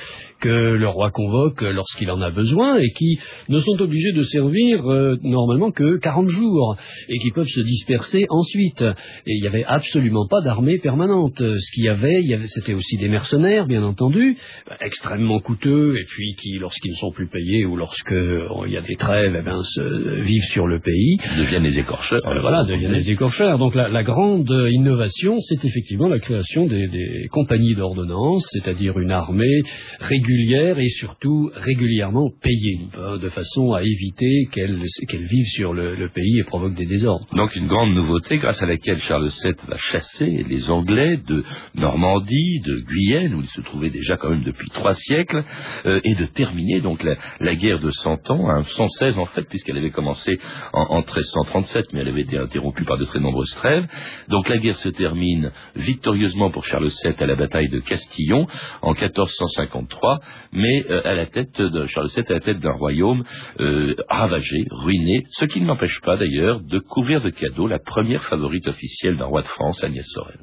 que 0.41 0.75
le 0.75 0.89
roi 0.89 1.11
convoque 1.11 1.63
lorsqu'il 1.63 2.11
en 2.11 2.21
a 2.21 2.31
besoin 2.31 2.77
et 2.77 2.91
qui 2.91 3.19
ne 3.49 3.59
sont 3.61 3.81
obligés 3.81 4.13
de 4.13 4.23
servir 4.25 4.85
euh, 4.91 5.17
normalement 5.23 5.71
que 5.71 5.99
40 5.99 6.29
jours 6.29 6.77
et 7.09 7.17
qui 7.19 7.31
peuvent 7.31 7.47
se 7.47 7.61
disperser 7.61 8.27
ensuite. 8.29 8.83
Et 8.83 9.33
il 9.33 9.41
n'y 9.41 9.49
avait 9.49 9.65
absolument 9.65 10.27
pas 10.29 10.41
d'armée 10.43 10.79
permanente. 10.79 11.39
Ce 11.39 11.73
qu'il 11.73 11.85
y 11.85 11.89
avait, 11.89 12.23
c'était 12.47 12.75
aussi 12.75 12.97
des 12.97 13.09
mercenaires, 13.09 13.67
bien 13.67 13.85
entendu, 13.85 14.37
extrêmement 14.81 15.41
coûteux 15.41 15.97
et 15.97 16.05
puis 16.05 16.35
qui, 16.35 16.59
lorsqu'ils 16.59 16.91
ne 16.93 16.97
sont 16.97 17.13
plus 17.13 17.29
payés 17.29 17.65
ou 17.65 17.77
lorsque 17.77 18.13
il 18.13 18.73
y 18.73 18.77
a 18.77 18.83
des 18.83 18.97
trêves, 18.97 19.37
eh 19.39 19.43
ben, 19.43 19.63
vivent 19.79 20.49
sur 20.51 20.67
le 20.67 20.81
pays. 20.81 21.17
Deviennent 21.39 21.63
des 21.63 21.79
écorcheurs. 21.79 22.21
voilà, 22.41 22.65
deviennent 22.65 22.93
des 22.93 23.11
écorcheurs. 23.11 23.59
Donc 23.59 23.75
la, 23.75 23.89
la 23.89 24.03
grande 24.03 24.51
innovation, 24.71 25.37
c'est 25.41 25.65
effectivement 25.65 26.09
la 26.09 26.19
création 26.19 26.67
des, 26.67 26.89
des 26.89 27.29
compagnies 27.31 27.75
d'ordonnance, 27.75 28.47
c'est-à-dire 28.53 28.99
une 28.99 29.11
armée 29.11 29.63
régulière 30.01 30.79
et 30.79 30.89
surtout 30.89 31.51
régulièrement 31.55 32.31
payée, 32.43 32.81
hein, 32.99 33.19
de 33.19 33.29
façon 33.29 33.73
à 33.73 33.83
éviter 33.83 34.47
qu'elle 34.53 34.79
qu 35.09 35.17
vive 35.17 35.47
sur 35.47 35.73
le, 35.73 35.95
le, 35.95 36.09
pays 36.09 36.39
et 36.39 36.45
provoque 36.45 36.75
des 36.75 36.87
désordres. 36.87 37.27
Donc 37.35 37.55
une 37.57 37.67
grande 37.67 37.95
nouveauté 37.95 38.39
grâce 38.39 38.63
à 38.63 38.67
laquelle 38.67 38.99
Charles 38.99 39.29
VII 39.29 39.55
va 39.69 39.77
chasser 39.77 40.45
les 40.49 40.71
Anglais 40.71 41.19
de 41.27 41.45
Normandie, 41.75 42.61
de 42.61 42.81
Guyenne, 42.81 43.35
où 43.35 43.41
ils 43.41 43.47
se 43.47 43.61
trouvaient 43.63 43.91
déjà 43.91 44.17
quand 44.17 44.31
même 44.31 44.45
depuis 44.45 44.69
trois 44.71 44.95
siècles, 44.95 45.43
euh, 45.87 46.01
et 46.05 46.15
de 46.15 46.27
terminer 46.27 46.81
donc 46.81 47.03
la, 47.03 47.17
la, 47.41 47.55
guerre 47.55 47.81
de 47.81 47.91
Cent 47.91 48.31
Ans, 48.31 48.49
hein, 48.51 48.63
116 48.63 49.19
en 49.19 49.27
fait, 49.27 49.47
puisqu'elle 49.55 49.79
avait 49.79 49.93
commencé 49.93 50.37
en, 50.73 50.83
en 50.83 50.99
1337, 50.99 51.93
mais 51.93 52.01
elle 52.01 52.09
avait 52.09 52.23
été 52.23 52.37
interrompue 52.37 52.85
par 52.85 52.99
de 52.99 53.05
très 53.05 53.21
nombreuses 53.21 53.55
trêves. 53.55 53.87
Donc 54.29 54.49
la 54.49 54.59
guerre 54.59 54.75
se 54.75 54.89
termine 54.89 55.53
victorieusement 55.77 56.51
pour 56.51 56.65
Charles 56.65 56.89
VII 57.05 57.15
à 57.17 57.27
la 57.27 57.37
bataille 57.37 57.69
de 57.69 57.79
Castillon 57.79 58.49
en 58.83 58.95
1453 58.95 60.19
mais 60.53 60.85
euh, 60.91 61.03
à 61.05 61.15
la 61.15 61.27
tête 61.27 61.61
de 61.61 61.87
Charles 61.87 62.09
VII, 62.09 62.25
à 62.29 62.33
la 62.33 62.41
tête 62.41 62.59
d'un 62.59 62.73
royaume 62.73 63.23
euh, 63.61 63.95
ravagé, 64.09 64.65
ruiné, 64.71 65.23
ce 65.31 65.45
qui 65.45 65.61
ne 65.61 65.67
m'empêche 65.67 66.01
pas 66.01 66.17
d'ailleurs 66.17 66.61
de 66.61 66.79
couvrir 66.81 67.21
de 67.21 67.31
cadeaux 67.31 67.69
la 67.69 67.79
première 67.79 68.25
favorite 68.25 68.67
officielle 68.67 69.17
d'un 69.17 69.27
roi 69.27 69.43
de 69.43 69.47
France, 69.47 69.85
Agnès 69.85 70.07
Sorel. 70.09 70.39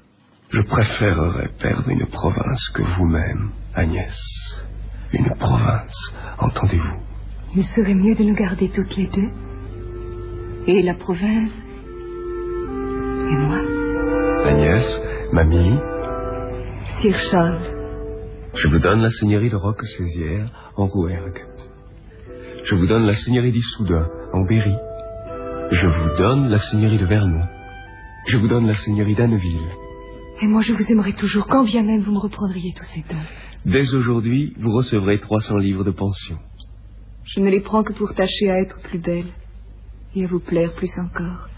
Je 0.49 0.61
préférerais 0.61 1.49
perdre 1.59 1.89
une 1.89 2.07
province 2.07 2.69
que 2.69 2.81
vous-même, 2.81 3.51
Agnès. 3.73 4.17
Une 5.13 5.33
province, 5.35 6.15
entendez-vous 6.39 7.01
Il 7.53 7.63
serait 7.65 7.95
mieux 7.95 8.15
de 8.15 8.23
nous 8.23 8.35
garder 8.35 8.69
toutes 8.69 8.95
les 8.95 9.07
deux. 9.07 9.29
Et 10.67 10.81
la 10.81 10.93
province. 10.93 11.51
Et 13.29 13.35
moi. 13.35 13.59
Agnès, 14.45 15.03
mamie. 15.33 15.75
Sir 16.99 17.17
Charles. 17.17 17.59
Je 18.53 18.67
vous 18.69 18.79
donne 18.79 19.01
la 19.01 19.09
seigneurie 19.09 19.49
de 19.49 19.55
Roquecésière 19.55 20.71
en 20.77 20.87
Rouergue. 20.87 21.41
Je 22.63 22.75
vous 22.75 22.87
donne 22.87 23.05
la 23.05 23.13
seigneurie 23.13 23.51
d'Issoudun 23.51 24.07
en 24.31 24.45
Berry. 24.45 24.75
Je 25.71 25.87
vous 25.87 26.17
donne 26.17 26.49
la 26.49 26.57
seigneurie 26.57 26.99
de 26.99 27.05
Vernon. 27.05 27.45
Je 28.29 28.37
vous 28.37 28.47
donne 28.47 28.67
la 28.67 28.75
seigneurie 28.75 29.15
d'Anneville. 29.15 29.69
Et 30.41 30.47
moi, 30.47 30.61
je 30.61 30.73
vous 30.73 30.91
aimerai 30.91 31.13
toujours, 31.13 31.47
quand 31.47 31.63
bien 31.63 31.83
même 31.83 32.01
vous 32.01 32.11
me 32.11 32.19
reprendriez 32.19 32.73
tous 32.73 32.85
ces 32.85 33.03
dons. 33.09 33.21
Dès 33.65 33.93
aujourd'hui, 33.93 34.53
vous 34.59 34.71
recevrez 34.71 35.19
300 35.19 35.57
livres 35.57 35.83
de 35.83 35.91
pension. 35.91 36.37
Je 37.23 37.39
ne 37.39 37.49
les 37.49 37.61
prends 37.61 37.83
que 37.83 37.93
pour 37.93 38.13
tâcher 38.13 38.49
à 38.49 38.59
être 38.59 38.79
plus 38.81 38.99
belle 38.99 39.27
et 40.15 40.23
à 40.23 40.27
vous 40.27 40.39
plaire 40.39 40.73
plus 40.73 40.91
encore. 40.97 41.49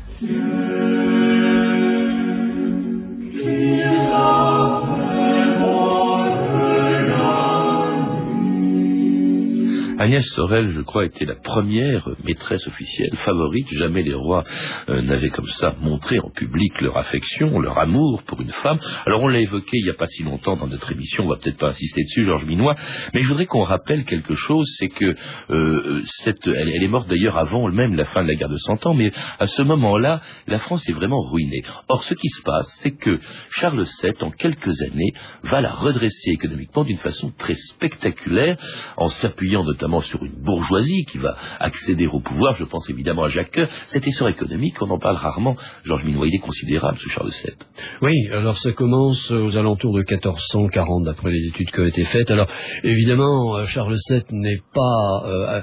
Agnès 10.04 10.26
Sorel, 10.32 10.70
je 10.72 10.82
crois, 10.82 11.06
était 11.06 11.24
la 11.24 11.36
première 11.36 12.10
maîtresse 12.26 12.68
officielle, 12.68 13.16
favorite. 13.24 13.70
Jamais 13.72 14.04
les 14.04 14.14
rois 14.14 14.44
euh, 14.90 15.02
n'avaient 15.02 15.30
comme 15.30 15.46
ça 15.46 15.78
montré 15.80 16.20
en 16.20 16.30
public 16.30 16.74
leur 16.82 16.98
affection, 16.98 17.58
leur 17.62 17.78
amour 17.78 18.22
pour 18.24 18.42
une 18.42 18.52
femme. 18.52 18.80
Alors 19.06 19.24
on 19.24 19.30
l'a 19.30 19.40
évoqué 19.40 19.78
il 19.78 19.86
n'y 19.86 19.90
a 19.90 19.94
pas 19.94 20.08
si 20.08 20.24
longtemps 20.24 20.58
dans 20.58 20.68
notre 20.68 20.92
émission, 20.92 21.24
on 21.24 21.30
va 21.30 21.38
peut-être 21.38 21.58
pas 21.58 21.70
insister 21.70 22.04
dessus, 22.04 22.26
Georges 22.26 22.46
Minois, 22.46 22.76
mais 23.14 23.24
je 23.24 23.30
voudrais 23.30 23.46
qu'on 23.46 23.62
rappelle 23.62 24.04
quelque 24.04 24.36
chose, 24.36 24.68
c'est 24.78 24.90
que 24.90 25.16
euh, 25.52 26.02
cette, 26.04 26.48
elle, 26.48 26.84
est 26.84 26.88
morte 26.90 27.08
d'ailleurs 27.08 27.38
avant 27.38 27.70
même 27.72 27.96
la 27.96 28.04
fin 28.04 28.24
de 28.24 28.28
la 28.28 28.36
guerre 28.36 28.50
de 28.50 28.58
Cent 28.58 28.86
Ans, 28.86 28.94
mais 28.94 29.10
à 29.40 29.48
ce 29.48 29.62
moment-là, 29.62 30.20
la 30.48 30.60
France 30.60 30.86
est 30.90 30.94
vraiment 30.94 31.22
ruinée. 31.22 31.62
Or, 31.88 32.04
ce 32.04 32.14
qui 32.14 32.28
se 32.28 32.42
passe, 32.42 32.68
c'est 32.80 32.92
que 32.92 33.22
Charles 33.52 33.86
VII, 34.04 34.16
en 34.20 34.32
quelques 34.32 34.82
années, 34.82 35.14
va 35.44 35.62
la 35.62 35.72
redresser 35.72 36.32
économiquement 36.32 36.84
d'une 36.84 36.98
façon 36.98 37.32
très 37.38 37.54
spectaculaire, 37.54 38.58
en 38.98 39.08
s'appuyant 39.08 39.64
notamment 39.64 39.93
sur 40.02 40.24
une 40.24 40.42
bourgeoisie 40.42 41.06
qui 41.06 41.18
va 41.18 41.36
accéder 41.60 42.08
au 42.08 42.20
pouvoir, 42.20 42.56
je 42.56 42.64
pense 42.64 42.90
évidemment 42.90 43.24
à 43.24 43.28
Jacques 43.28 43.52
Coeur. 43.52 43.70
Cet 43.88 44.08
essor 44.08 44.30
économique, 44.30 44.82
on 44.82 44.90
en 44.90 45.00
parle 45.00 45.18
rarement. 45.18 45.56
Georges 45.84 46.04
Minois, 46.04 46.28
il 46.28 46.36
est 46.36 46.40
considérable 46.40 46.98
sous 46.98 47.10
Charles 47.10 47.30
VII. 47.30 47.54
Oui, 48.02 48.14
alors 48.32 48.58
ça 48.58 48.72
commence 48.72 49.32
aux 49.32 49.58
alentours 49.58 49.94
de 49.94 50.00
1440, 50.00 51.04
d'après 51.04 51.32
les 51.32 51.48
études 51.48 51.72
qui 51.72 51.80
ont 51.80 51.86
été 51.86 52.06
faites. 52.06 52.32
Alors, 52.32 52.48
évidemment, 52.84 53.56
euh, 53.58 53.66
Charles 53.68 53.98
VII 54.10 54.24
n'est 54.32 54.62
pas... 54.74 55.24
Euh, 55.26 55.62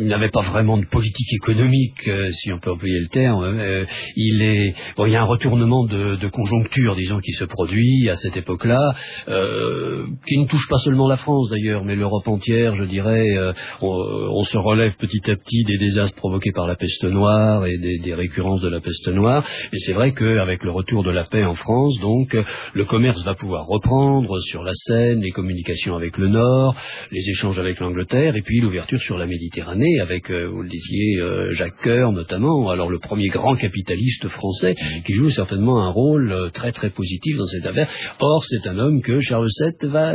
il 0.00 0.06
n'avait 0.06 0.30
pas 0.30 0.42
vraiment 0.42 0.78
de 0.78 0.84
politique 0.86 1.32
économique, 1.34 2.08
euh, 2.08 2.30
si 2.32 2.52
on 2.52 2.58
peut 2.58 2.70
employer 2.70 3.00
le 3.00 3.08
terme. 3.08 3.42
Euh, 3.42 3.84
il 4.16 4.74
y 5.08 5.16
a 5.16 5.22
un 5.22 5.24
retournement 5.24 5.84
de, 5.84 6.16
de 6.16 6.28
conjoncture, 6.28 6.96
disons, 6.96 7.20
qui 7.20 7.32
se 7.32 7.44
produit 7.44 8.08
à 8.08 8.16
cette 8.16 8.36
époque-là, 8.36 8.94
euh, 9.28 10.06
qui 10.26 10.38
ne 10.38 10.46
touche 10.46 10.68
pas 10.68 10.78
seulement 10.78 11.08
la 11.08 11.16
France, 11.16 11.48
d'ailleurs, 11.50 11.84
mais 11.84 11.94
l'Europe 11.94 12.26
entière, 12.28 12.74
je 12.76 12.84
dirais, 12.84 13.13
euh, 13.14 13.52
on, 13.80 14.42
se 14.42 14.58
relève 14.58 14.94
petit 14.96 15.30
à 15.30 15.36
petit 15.36 15.64
des 15.64 15.78
désastres 15.78 16.16
provoqués 16.16 16.52
par 16.52 16.66
la 16.66 16.76
peste 16.76 17.04
noire 17.04 17.66
et 17.66 17.78
des, 17.78 18.14
récurrences 18.14 18.60
de 18.60 18.68
la 18.68 18.80
peste 18.80 19.08
noire. 19.08 19.44
Et 19.72 19.78
c'est 19.78 19.92
vrai 19.92 20.12
qu'avec 20.12 20.62
le 20.62 20.70
retour 20.70 21.02
de 21.02 21.10
la 21.10 21.24
paix 21.24 21.44
en 21.44 21.54
France, 21.54 21.98
donc, 22.00 22.36
le 22.74 22.84
commerce 22.84 23.22
va 23.24 23.34
pouvoir 23.34 23.66
reprendre 23.66 24.38
sur 24.40 24.62
la 24.62 24.72
Seine, 24.74 25.20
les 25.20 25.30
communications 25.30 25.96
avec 25.96 26.16
le 26.18 26.28
Nord, 26.28 26.76
les 27.10 27.28
échanges 27.28 27.58
avec 27.58 27.80
l'Angleterre, 27.80 28.36
et 28.36 28.42
puis 28.42 28.60
l'ouverture 28.60 29.00
sur 29.00 29.18
la 29.18 29.26
Méditerranée 29.26 30.00
avec, 30.00 30.30
euh, 30.30 30.46
vous 30.46 30.62
le 30.62 30.68
disiez, 30.68 31.20
euh, 31.20 31.52
Jacques 31.52 31.82
Coeur 31.82 32.12
notamment, 32.12 32.70
alors 32.70 32.90
le 32.90 32.98
premier 32.98 33.28
grand 33.28 33.54
capitaliste 33.56 34.28
français 34.28 34.74
qui 35.04 35.12
joue 35.12 35.30
certainement 35.30 35.82
un 35.82 35.90
rôle 35.90 36.50
très 36.52 36.72
très 36.72 36.90
positif 36.90 37.36
dans 37.36 37.46
cette 37.46 37.66
affaire. 37.66 37.88
Or, 38.20 38.44
c'est 38.44 38.68
un 38.68 38.78
homme 38.78 39.02
que 39.02 39.20
Charles 39.20 39.48
VII 39.60 39.90
va 39.90 40.14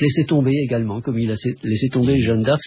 laisser 0.00 0.24
tomber 0.24 0.52
également, 0.64 1.00
comme 1.00 1.18
il 1.18 1.30
a 1.30 1.36
laissé 1.62 1.88
tomber 1.88 1.93
Jeanne 2.02 2.42
d'Arc. 2.42 2.60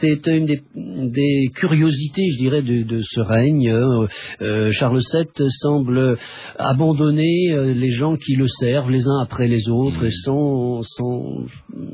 C'est 0.00 0.26
une 0.28 0.46
des, 0.46 0.62
des, 0.74 1.50
curiosités, 1.54 2.26
je 2.32 2.38
dirais, 2.38 2.62
de, 2.62 2.82
de 2.82 3.02
ce 3.02 3.20
règne. 3.20 3.70
Euh, 3.70 4.70
Charles 4.72 5.00
VII 5.12 5.50
semble 5.50 6.16
abandonner 6.58 7.52
euh, 7.52 7.74
les 7.74 7.92
gens 7.92 8.16
qui 8.16 8.34
le 8.34 8.46
servent 8.46 8.90
les 8.90 9.06
uns 9.06 9.22
après 9.22 9.46
les 9.46 9.68
autres, 9.68 10.04
et 10.04 10.10
sans, 10.10 10.82
sans, 10.82 11.44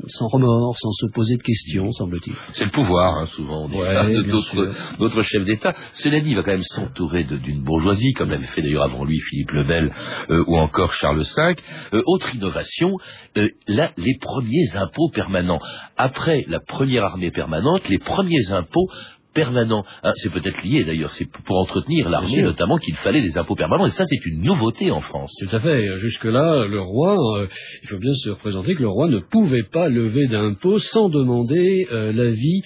sans 0.07 0.27
remords, 0.27 0.77
sans 0.77 0.91
se 0.91 1.07
poser 1.13 1.37
de 1.37 1.43
questions, 1.43 1.91
semble-t-il. 1.91 2.35
C'est 2.53 2.65
le 2.65 2.71
pouvoir, 2.71 3.17
hein, 3.17 3.27
souvent, 3.27 3.65
on 3.65 3.69
dit 3.69 3.77
Ouais, 3.77 3.85
ça, 3.85 4.05
d'autres 4.97 5.23
chefs 5.23 5.45
d'État. 5.45 5.73
Cela 5.93 6.21
dit, 6.21 6.29
il 6.31 6.35
va 6.35 6.43
quand 6.43 6.51
même 6.51 6.61
s'entourer 6.63 7.23
d'une 7.23 7.63
bourgeoisie, 7.63 8.13
comme 8.13 8.29
l'avait 8.29 8.47
fait 8.47 8.61
d'ailleurs 8.61 8.83
avant 8.83 9.03
lui 9.03 9.19
Philippe 9.19 9.51
le 9.51 9.63
Bel 9.63 9.91
euh, 10.29 10.43
ou 10.47 10.57
encore 10.57 10.93
Charles 10.93 11.19
V. 11.19 11.55
Euh, 11.93 12.01
autre 12.05 12.35
innovation, 12.35 12.97
euh, 13.37 13.47
là, 13.67 13.91
les 13.97 14.17
premiers 14.19 14.75
impôts 14.75 15.09
permanents. 15.13 15.59
Après 15.95 16.45
la 16.47 16.59
première 16.59 17.03
armée 17.03 17.31
permanente, 17.31 17.87
les 17.89 17.96
premiers 17.99 18.51
impôts 18.51 18.89
permanents. 19.41 19.83
Hein, 20.03 20.13
c'est 20.19 20.31
peut-être 20.37 20.59
lié 20.63 20.83
d'ailleurs, 20.83 21.11
c'est 21.17 21.29
pour- 21.45 21.57
entretenir 21.65 22.03
l'armée 22.09 22.41
notamment 22.51 22.77
qu'il 22.83 22.95
fallait 23.05 23.21
des 23.29 23.35
impôts 23.41 23.55
permanents, 23.63 23.87
et 23.87 23.95
ça 23.99 24.05
c'est 24.09 24.23
une 24.29 24.39
nouveauté 24.49 24.85
en 24.91 25.01
France. 25.09 25.31
Tout 25.43 25.55
à 25.55 25.59
fait. 25.65 25.81
Jusque-là, 26.05 26.65
le 26.75 26.81
roi, 26.93 27.11
euh, 27.39 27.47
il 27.83 27.87
faut 27.89 27.97
bien 28.05 28.13
se 28.23 28.29
représenter 28.29 28.75
que 28.75 28.81
le 28.87 28.87
roi 28.97 29.07
ne 29.09 29.19
pouvait 29.35 29.67
pas 29.77 29.87
lever 29.89 30.25
d'impôts 30.27 30.79
sans 30.79 31.07
demander 31.09 31.87
euh, 31.91 32.11
l'avis 32.13 32.61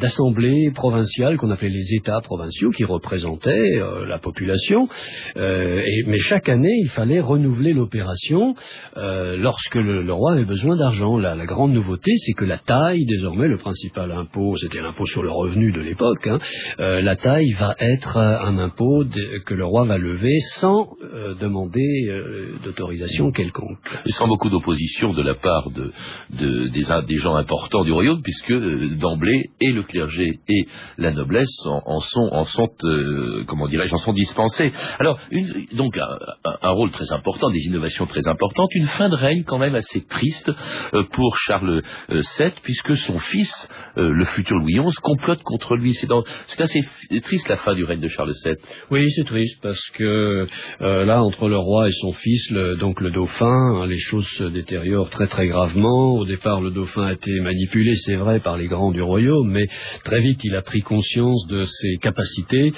d'assemblées 0.00 0.70
provinciales 0.74 1.36
qu'on 1.36 1.50
appelait 1.50 1.68
les 1.68 1.94
États 1.94 2.20
provinciaux 2.20 2.70
qui 2.70 2.84
représentaient 2.84 3.78
euh, 3.80 4.06
la 4.06 4.18
population. 4.18 4.88
Et- 5.36 6.04
mais 6.06 6.18
chaque 6.18 6.48
année, 6.48 6.74
il 6.82 6.88
fallait 6.88 7.20
renouveler 7.20 7.72
l'opération 7.72 8.54
lorsque 8.96 9.76
le, 9.76 10.02
le 10.02 10.12
roi 10.12 10.32
avait 10.32 10.44
besoin 10.44 10.76
d'argent. 10.76 11.16
La, 11.18 11.34
la 11.34 11.46
grande 11.46 11.72
nouveauté, 11.72 12.12
c'est 12.16 12.32
que 12.32 12.44
la 12.44 12.58
taille, 12.58 13.04
désormais, 13.06 13.48
le 13.48 13.58
principal 13.58 14.10
impôt, 14.12 14.56
c'était 14.56 14.80
l'impôt 14.80 15.06
sur 15.06 15.22
le 15.22 15.30
revenu 15.32 15.72
de 15.72 15.80
l'époque, 15.80 16.26
hein, 16.26 16.38
euh, 16.80 17.00
la 17.00 17.16
taille 17.16 17.52
va 17.52 17.74
être 17.78 18.16
euh, 18.16 18.38
un 18.40 18.58
impôt 18.58 19.04
que 19.44 19.54
le 19.54 19.64
roi 19.64 19.84
va 19.84 19.98
lever 19.98 20.38
sans 20.54 20.88
euh, 21.12 21.34
demander 21.34 22.08
euh, 22.08 22.56
d'autorisation 22.64 23.30
quelconque. 23.32 23.78
Sans 24.06 24.26
beaucoup 24.28 24.48
d'opposition 24.50 25.12
de 25.12 25.22
la 25.22 25.34
part 25.34 25.70
de, 25.70 25.92
de- 26.30 26.68
des, 26.68 27.06
des 27.06 27.16
gens 27.18 27.34
importants 27.36 27.84
du 27.84 27.92
royaume, 27.92 28.22
puisque 28.22 28.50
euh, 28.50 28.96
d'emblée, 28.96 29.50
et 29.60 29.72
le 29.72 29.82
clergé 29.82 30.40
et 30.48 30.64
la 30.98 31.10
noblesse 31.12 31.54
en, 31.66 31.82
en 31.86 32.00
sont, 32.00 32.28
en 32.32 32.44
sont 32.44 32.68
euh, 32.84 33.44
comment 33.46 33.68
dirais-je, 33.68 33.94
en 33.94 33.98
sont 33.98 34.12
dispensés. 34.12 34.72
Alors, 34.98 35.18
une- 35.30 35.66
donc 35.74 35.96
un, 35.98 36.70
rôle 36.70 36.90
très 36.90 37.12
important, 37.12 37.50
des 37.50 37.66
innovations 37.66 38.06
très 38.06 38.26
importantes, 38.28 38.70
une 38.74 38.86
fin 38.86 39.08
de 39.08 39.14
règne 39.16 39.44
quand 39.44 39.58
même 39.58 39.74
assez 39.74 40.00
triste 40.04 40.50
euh, 40.94 41.04
pour 41.12 41.36
Charles 41.36 41.82
euh, 42.10 42.20
VII, 42.38 42.52
puisque 42.62 42.96
son 42.96 43.18
fils, 43.18 43.68
euh, 43.98 44.10
le 44.10 44.24
futur 44.26 44.56
Louis 44.56 44.74
XI, 44.78 44.94
complote 45.02 45.42
contre 45.42 45.76
lui. 45.76 45.92
C'est 45.94 46.60
assez 46.60 46.80
triste 47.22 47.48
la 47.48 47.56
fin 47.58 47.74
du 47.74 47.84
règne 47.84 48.00
de 48.00 48.08
Charles 48.08 48.32
VII. 48.44 48.54
Oui, 48.90 49.10
c'est 49.10 49.24
triste 49.26 49.58
parce 49.62 49.82
que 49.94 50.46
euh, 50.80 51.01
entre 51.10 51.48
le 51.48 51.56
roi 51.56 51.88
et 51.88 51.92
son 51.92 52.12
fils, 52.12 52.52
donc 52.78 53.00
le 53.00 53.10
dauphin, 53.10 53.46
hein, 53.46 53.86
les 53.86 53.98
choses 53.98 54.26
se 54.26 54.44
détériorent 54.44 55.10
très 55.10 55.26
très 55.26 55.46
gravement. 55.46 56.14
Au 56.14 56.24
départ, 56.24 56.60
le 56.60 56.70
dauphin 56.70 57.06
a 57.06 57.12
été 57.12 57.40
manipulé, 57.40 57.96
c'est 57.96 58.16
vrai, 58.16 58.40
par 58.40 58.56
les 58.56 58.66
grands 58.66 58.90
du 58.90 59.02
royaume, 59.02 59.50
mais 59.50 59.66
très 60.04 60.20
vite, 60.20 60.40
il 60.44 60.54
a 60.54 60.62
pris 60.62 60.82
conscience 60.82 61.46
de 61.48 61.62
ses 61.62 61.96
capacités. 62.00 62.72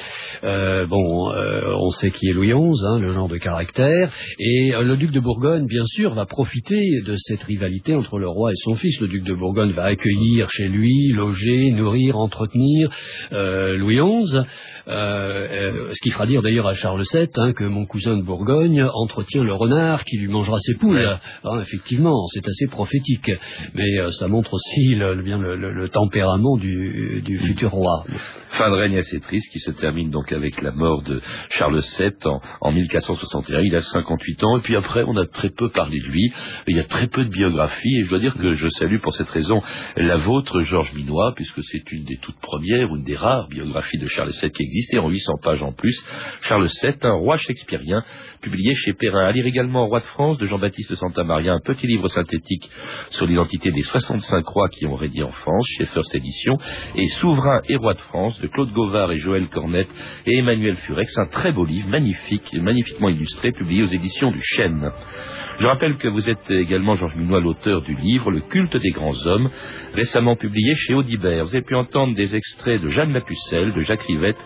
Euh, 0.44 0.86
bon, 0.86 1.30
euh, 1.30 1.74
on 1.80 1.90
sait 1.90 2.10
qui 2.10 2.28
est 2.28 2.32
Louis 2.32 2.52
XI, 2.52 2.86
hein, 2.86 2.98
le 2.98 3.10
genre 3.10 3.28
de 3.28 3.36
caractère, 3.36 4.10
et 4.38 4.74
euh, 4.74 4.82
le 4.82 4.96
duc 4.96 5.10
de 5.10 5.20
Bourgogne, 5.20 5.66
bien 5.66 5.86
sûr, 5.86 6.14
va 6.14 6.26
profiter 6.26 7.00
de 7.04 7.16
cette 7.16 7.42
rivalité 7.42 7.94
entre 7.94 8.18
le 8.18 8.28
roi 8.28 8.52
et 8.52 8.56
son 8.56 8.74
fils. 8.74 9.00
Le 9.00 9.08
duc 9.08 9.24
de 9.24 9.34
Bourgogne 9.34 9.72
va 9.72 9.84
accueillir 9.84 10.48
chez 10.50 10.68
lui, 10.68 11.08
loger, 11.12 11.70
nourrir, 11.70 12.18
entretenir 12.18 12.90
Louis 13.30 13.98
XI. 13.98 14.40
Ce 14.86 16.00
qui 16.02 16.10
fera 16.10 16.26
dire 16.26 16.42
d'ailleurs 16.42 16.66
à 16.66 16.74
Charles 16.74 17.04
VII 17.12 17.28
hein, 17.36 17.52
que 17.52 17.64
mon 17.64 17.86
cousin 17.86 18.13
de 18.16 18.22
Bourgogne 18.22 18.84
entretient 18.94 19.42
le 19.44 19.54
renard 19.54 20.04
qui 20.04 20.16
lui 20.18 20.28
mangera 20.28 20.58
ses 20.60 20.74
poules. 20.74 20.96
Ouais. 20.96 21.16
Hein, 21.44 21.60
effectivement, 21.60 22.26
c'est 22.28 22.46
assez 22.46 22.66
prophétique, 22.66 23.30
mais 23.74 23.98
euh, 23.98 24.10
ça 24.12 24.28
montre 24.28 24.54
aussi 24.54 24.94
le, 24.94 25.14
le- 25.14 25.22
bien 25.22 25.38
le, 25.38 25.56
le- 25.56 25.72
le 25.72 25.88
tempérament 25.88 26.56
du, 26.56 27.22
du 27.24 27.38
futur 27.38 27.70
roi. 27.70 28.04
Fin 28.50 28.70
de 28.70 28.76
règne 28.76 28.96
assez 28.98 29.18
triste 29.20 29.50
qui 29.52 29.58
se 29.58 29.72
termine 29.72 30.10
donc 30.10 30.30
avec 30.32 30.62
la 30.62 30.70
mort 30.70 31.02
de 31.02 31.20
Charles 31.56 31.80
VII 31.98 32.10
en, 32.26 32.40
en 32.60 32.72
1461. 32.72 33.60
Il 33.62 33.74
a 33.74 33.80
58 33.80 34.44
ans 34.44 34.58
et 34.58 34.60
puis 34.62 34.76
après 34.76 35.02
on 35.06 35.16
a 35.16 35.26
très 35.26 35.50
peu 35.50 35.70
parlé 35.70 35.98
de 35.98 36.06
lui. 36.06 36.32
Il 36.68 36.76
y 36.76 36.80
a 36.80 36.84
très 36.84 37.08
peu 37.08 37.24
de 37.24 37.30
biographies 37.30 37.96
et 37.98 38.04
je 38.04 38.10
dois 38.10 38.20
dire 38.20 38.34
que 38.36 38.52
je 38.54 38.68
salue 38.68 38.98
pour 39.00 39.12
cette 39.14 39.28
raison 39.30 39.60
la 39.96 40.16
vôtre, 40.18 40.60
Georges 40.60 40.94
Minois, 40.94 41.32
puisque 41.34 41.62
c'est 41.64 41.90
une 41.90 42.04
des 42.04 42.18
toutes 42.22 42.38
premières 42.40 42.92
ou 42.92 42.96
une 42.96 43.02
des 43.04 43.16
rares 43.16 43.48
biographies 43.48 43.98
de 43.98 44.06
Charles 44.06 44.30
VII 44.40 44.50
qui 44.52 44.62
existait 44.62 44.98
en 44.98 45.08
800 45.08 45.32
pages 45.42 45.62
en 45.62 45.72
plus. 45.72 46.04
Charles 46.42 46.68
VII, 46.82 46.92
un 47.02 47.14
roi 47.14 47.36
shakespearien, 47.38 48.02
publié 48.40 48.74
chez 48.74 48.92
Perrin. 48.92 49.26
À 49.26 49.32
lire 49.32 49.46
également 49.46 49.86
Roi 49.86 50.00
de 50.00 50.04
France 50.04 50.38
de 50.38 50.46
Jean-Baptiste 50.46 50.90
de 50.90 50.96
Santa 50.96 51.24
Maria, 51.24 51.52
un 51.52 51.60
petit 51.60 51.86
livre 51.86 52.08
synthétique 52.08 52.68
sur 53.10 53.26
l'identité 53.26 53.70
des 53.70 53.82
65 53.82 54.46
rois 54.46 54.68
qui 54.68 54.86
ont 54.86 54.94
régné 54.94 55.22
en 55.22 55.32
France 55.32 55.66
chez 55.76 55.86
First 55.86 56.14
Edition 56.14 56.58
et 56.94 57.06
Souverain 57.06 57.60
et 57.68 57.76
Roi 57.76 57.94
de 57.94 58.00
France 58.00 58.40
de 58.40 58.46
Claude 58.48 58.72
Gauvard 58.72 59.12
et 59.12 59.18
Joël 59.18 59.48
Cornette 59.48 59.88
et 60.26 60.38
Emmanuel 60.38 60.76
Furex, 60.76 61.16
un 61.18 61.26
très 61.26 61.52
beau 61.52 61.64
livre, 61.64 61.88
magnifique, 61.88 62.52
magnifiquement 62.54 63.08
illustré, 63.08 63.52
publié 63.52 63.82
aux 63.82 63.86
éditions 63.86 64.30
du 64.30 64.40
Chêne. 64.42 64.90
Je 65.58 65.66
rappelle 65.66 65.96
que 65.98 66.08
vous 66.08 66.28
êtes 66.28 66.50
également, 66.50 66.94
Georges 66.94 67.16
Minois, 67.16 67.40
l'auteur 67.40 67.82
du 67.82 67.94
livre 67.94 68.30
Le 68.30 68.40
culte 68.40 68.76
des 68.76 68.90
grands 68.90 69.26
hommes, 69.26 69.48
récemment 69.94 70.36
publié 70.36 70.74
chez 70.74 70.94
Audibert. 70.94 71.44
Vous 71.44 71.54
avez 71.54 71.64
pu 71.64 71.76
entendre 71.76 72.14
des 72.14 72.34
extraits 72.34 72.82
de 72.82 72.88
Jeanne 72.88 73.12
Lapucelle, 73.12 73.72
de 73.72 73.80
Jacques 73.80 74.02
Rivette, 74.02 74.36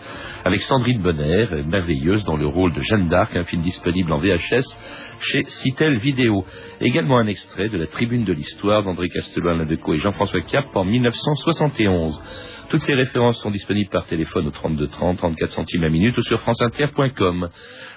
avec 0.45 0.61
Sandrine 0.61 1.01
Bonner, 1.01 1.47
euh, 1.51 1.63
merveilleuse 1.63 2.23
dans 2.25 2.37
le 2.37 2.45
rôle 2.45 2.73
de 2.73 2.81
Jeanne 2.81 3.09
d'Arc, 3.09 3.35
film 3.49 3.61
disponible 3.63 4.11
en 4.11 4.19
VHS 4.19 4.77
chez 5.19 5.43
Citel 5.45 5.97
Vidéo. 5.97 6.45
Également 6.81 7.17
un 7.17 7.27
extrait 7.27 7.69
de 7.69 7.77
La 7.77 7.87
Tribune 7.87 8.25
de 8.25 8.33
l'Histoire 8.33 8.83
d'André 8.83 9.09
Castelin 9.09 9.57
Ladeco 9.57 9.93
et 9.93 9.97
Jean-François 9.97 10.41
Cap 10.41 10.67
en 10.75 10.85
1971. 10.85 12.21
Toutes 12.69 12.81
ces 12.81 12.93
références 12.93 13.41
sont 13.41 13.49
disponibles 13.49 13.89
par 13.89 14.05
téléphone 14.05 14.47
au 14.47 14.51
32 14.51 14.87
30, 14.87 15.17
34 15.17 15.49
centimes 15.49 15.81
la 15.81 15.89
minute 15.89 16.15
ou 16.17 16.21
sur 16.21 16.39
franceinter.com. 16.41 17.49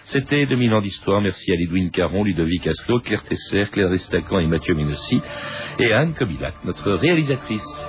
C'était 0.04 0.46
2000 0.46 0.74
ans 0.74 0.80
d'histoire. 0.80 1.20
Merci 1.20 1.52
à 1.52 1.56
Lidwin 1.56 1.90
Caron, 1.90 2.24
Ludovic 2.24 2.66
Aslo, 2.66 3.00
Claire 3.00 3.22
Tesser, 3.22 3.66
Claire 3.70 3.90
Destacan 3.90 4.38
et 4.38 4.46
Mathieu 4.46 4.74
Ménossi 4.74 5.20
et 5.78 5.92
Anne 5.92 6.14
Kobilac, 6.14 6.54
notre 6.64 6.90
réalisatrice. 6.92 7.88